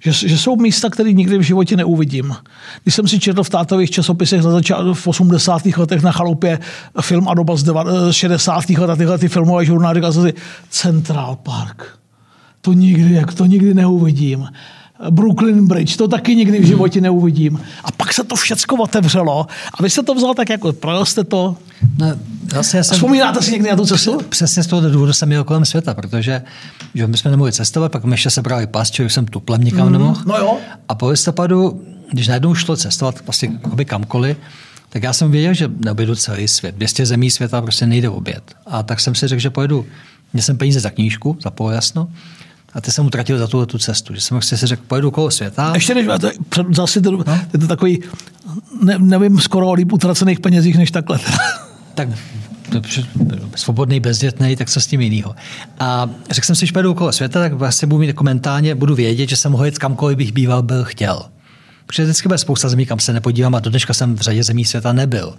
[0.00, 2.36] že, že jsou místa, které nikdy v životě neuvidím.
[2.82, 5.66] Když jsem si četl v tátových časopisech na začátku v 80.
[5.66, 6.58] letech na chalupě
[7.00, 7.72] film a doba z
[8.10, 8.70] 60.
[8.70, 10.34] let a tyhle ty filmové žurnály, říkal jsem si
[10.70, 11.98] Central Park.
[12.60, 14.46] To nikdy, jak to nikdy neuvidím.
[15.10, 17.60] Brooklyn Bridge, to taky nikdy v životě neuvidím.
[17.84, 19.46] A pak se to všecko otevřelo
[19.78, 21.56] a vy jste to vzal tak jako, projel jste to.
[21.98, 22.06] No,
[22.52, 24.18] zase já jsem, Vzpomínáte si někdy na tu cestu?
[24.28, 26.42] Přesně z toho důvodu jsem jel kolem světa, protože
[26.94, 29.92] že my jsme nemohli cestovat, pak my ještě sebrali pas, čili jsem tuplem nikam mm,
[29.92, 30.22] nemohl.
[30.26, 30.58] No jo.
[30.88, 31.82] A po listopadu,
[32.12, 33.48] když najednou šlo cestovat vlastně
[33.84, 34.36] kamkoliv,
[34.88, 36.74] tak já jsem věděl, že neobjedu celý svět.
[36.74, 38.42] 200 zemí světa prostě nejde oběd.
[38.66, 39.86] A tak jsem si řekl, že pojedu.
[40.32, 42.08] Měl jsem peníze za knížku, za jasno,
[42.74, 45.72] a ty jsem utratil za tuhle tu cestu, že jsem si řekl, pojedu kolo světa.
[45.74, 46.06] Ještě než
[46.70, 47.24] zase to, no?
[47.52, 48.02] je to takový,
[48.82, 51.18] ne, nevím skoro o líp utracených penězích než takhle.
[51.94, 52.08] tak
[53.56, 55.34] svobodný, bezdětný, tak co s tím jinýho.
[55.80, 58.94] A řekl jsem si, že pojedu okolo světa, tak vlastně budu mít jako mentálně, budu
[58.94, 61.22] vědět, že jsem mohl jít kamkoliv bych býval byl chtěl.
[61.86, 64.64] Protože vždycky bude spousta zemí, kam se nepodívám a do dneška jsem v řadě zemí
[64.64, 65.34] světa nebyl.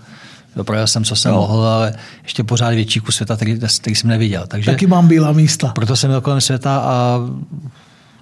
[0.63, 1.37] Projel jsem, co jsem no.
[1.37, 1.93] mohl, ale
[2.23, 4.43] ještě pořád větší kus světa, který, který jsem neviděl.
[4.47, 5.67] Takže Taky mám bílá místa.
[5.67, 7.19] Proto jsem byl kolem světa a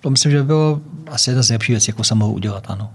[0.02, 2.90] to myslím, že bylo asi jedna z nejlepších věcí, jakou jsem mohl udělat, ano.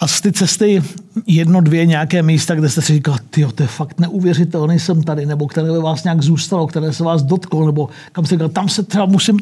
[0.00, 0.82] A z ty cesty
[1.26, 5.26] jedno, dvě nějaké místa, kde jste si říkal, ty to je fakt neuvěřitelný, jsem tady,
[5.26, 8.68] nebo které by vás nějak zůstalo, které se vás dotklo, nebo kam se říkal, tam
[8.68, 9.38] se třeba musím,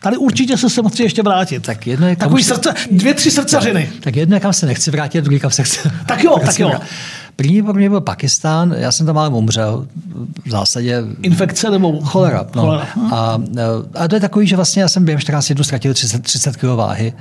[0.00, 1.62] tady určitě se sem chci ještě vrátit.
[1.62, 3.90] Tak jedno je, Takový se, srdce, dvě, tři srdcařiny.
[3.94, 5.78] Tak, tak jedno je, kam se nechci vrátit, druhý, kam se chci.
[6.06, 6.72] Tak jo, tak jo.
[7.38, 9.86] První pro mě byl Pakistán, já jsem tam málem umřel,
[10.44, 11.04] v zásadě...
[11.22, 12.00] Infekce nebo?
[12.00, 12.46] Cholera.
[12.54, 12.62] No.
[12.62, 12.86] cholera.
[13.12, 13.38] A,
[13.94, 16.64] a to je takový, že vlastně já jsem během 14 dnů ztratil 30, 30 kg
[16.64, 17.12] váhy.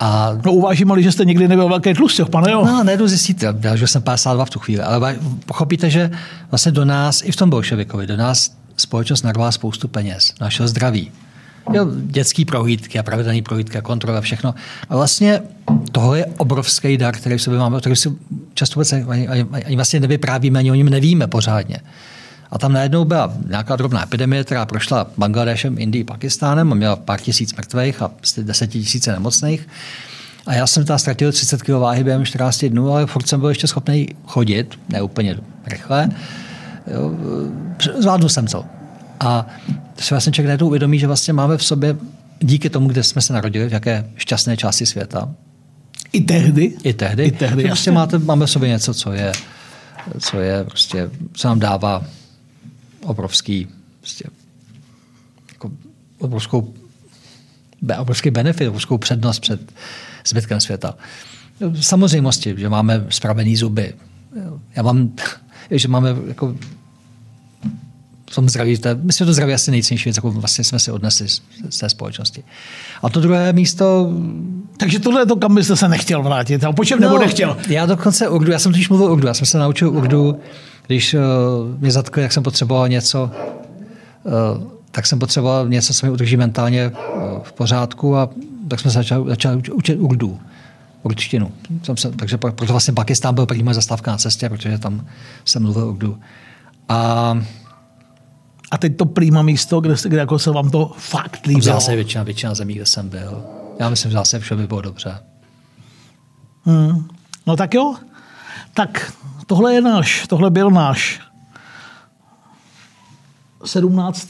[0.00, 0.32] A...
[0.44, 2.64] No uvážím, ale že jste nikdy nebyl velký tlustěch, pane jo?
[2.64, 5.16] No, nejdu zjistit, já že jsem 52 v tu chvíli, ale
[5.46, 6.10] pochopíte, že
[6.50, 11.10] vlastně do nás, i v tom bolševikovi, do nás společnost narvala spoustu peněz, našeho zdraví.
[11.72, 14.54] Jo, dětský prohlídky a pravidelné prohlídky a kontrola, všechno.
[14.88, 15.40] A vlastně
[15.92, 18.12] tohle je obrovský dar, který v sobě máme, který si
[18.54, 21.76] často vůbec ani, ani, ani vlastně nevyprávíme, ani o něm nevíme pořádně.
[22.50, 27.20] A tam najednou byla nějaká drobná epidemie, která prošla Bangladešem, Indií, Pakistánem a měla pár
[27.20, 28.10] tisíc mrtvých a
[28.42, 29.68] desetitisíce nemocných.
[30.46, 33.48] A já jsem tam ztratil 30 kg váhy během 14 dnů, ale furt jsem byl
[33.48, 35.36] ještě schopný chodit, ne úplně
[35.66, 36.08] rychle.
[37.98, 38.64] Zvládnu jsem to.
[39.20, 39.46] A
[39.98, 41.96] si vlastně člověk najednou uvědomí, že vlastně máme v sobě
[42.40, 45.34] díky tomu, kde jsme se narodili, v jaké šťastné části světa.
[46.12, 46.76] I tehdy?
[46.82, 47.24] I tehdy.
[47.24, 49.32] I tehdy prostě máte, máme v sobě něco, co je,
[50.20, 52.04] co je prostě, co nám dává
[53.02, 53.68] obrovský,
[54.00, 54.24] prostě,
[55.52, 55.70] jako
[56.18, 56.74] obrovskou,
[57.98, 59.72] obrovský benefit, obrovskou přednost před
[60.26, 60.94] zbytkem světa.
[61.80, 63.94] Samozřejmosti, že máme spravený zuby.
[64.74, 65.12] Já mám,
[65.70, 66.56] že máme jako
[68.30, 70.90] v tom zdraví, to, myslím, že to zdraví asi nejcennější věc, jako vlastně jsme si
[70.90, 72.44] odnesli z, z té společnosti.
[73.02, 74.12] A to druhé místo...
[74.76, 76.64] Takže tohle je to, kam byste se nechtěl vrátit.
[76.64, 77.56] A po čem no, nebo nechtěl?
[77.68, 80.38] Já dokonce urdu, já jsem totiž mluvil urdu, já jsem se naučil urdu,
[80.86, 81.20] když uh,
[81.78, 83.30] mě zatkli, jak jsem potřeboval něco,
[84.24, 86.94] uh, tak jsem potřeboval něco, co mi udrží mentálně uh,
[87.42, 88.28] v pořádku a
[88.68, 90.40] tak jsme začali, začali učit urdu
[91.02, 91.52] určitinu.
[91.82, 95.06] Jsem se, takže proto vlastně Pakistán byl první moje zastávka na cestě, protože tam
[95.44, 96.18] jsem mluvil urdu.
[96.88, 97.38] A
[98.70, 101.74] a teď to prýma místo, kde, kde jako se vám to fakt líbilo.
[101.74, 103.44] Zase většina, většina zemí, kde jsem byl.
[103.80, 105.18] Já myslím, že zase vše by bylo dobře.
[106.64, 107.08] Hmm.
[107.46, 107.94] No tak jo.
[108.74, 109.12] Tak
[109.46, 111.20] tohle je náš, tohle byl náš
[113.64, 114.28] 17.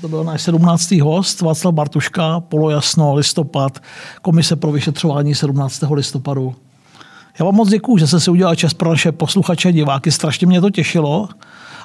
[0.00, 0.90] to byl náš 17.
[0.90, 3.78] host, Václav Bartuška, Polojasno, listopad,
[4.22, 5.82] komise pro vyšetřování 17.
[5.90, 6.56] listopadu.
[7.38, 10.60] Já vám moc děkuju, že jste si udělal čas pro naše posluchače, diváky, strašně mě
[10.60, 11.28] to těšilo.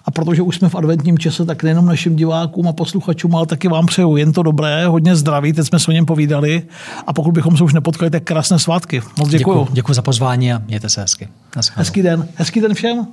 [0.06, 3.68] A protože už jsme v adventním čase, tak nejenom našim divákům a posluchačům, ale taky
[3.68, 6.64] vám přeju jen to dobré, hodně zdraví, teď jsme se o něm povídali.
[7.08, 9.01] A pokud bychom se už nepotkali, tak krásné svátky.
[9.18, 9.68] Moc děkuji.
[9.72, 11.30] Děkuji za pozvání a mějte se hezky.
[11.76, 12.28] Hezký den.
[12.36, 13.08] Hezký den všem.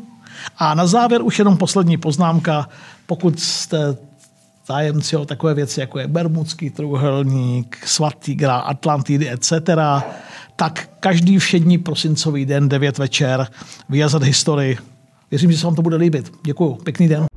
[0.59, 2.69] A na závěr už jenom poslední poznámka.
[3.07, 3.97] Pokud jste
[4.69, 9.53] zájemci o takové věci, jako je Bermudský trůhelník, Svatý Gra, Atlantidy, etc.,
[10.57, 13.47] tak každý všední prosincový den, 9 večer,
[13.89, 14.79] vyjazat historii
[15.31, 16.33] Věřím, že se vám to bude líbit.
[16.43, 16.75] Děkuji.
[16.75, 17.30] Pěkný den.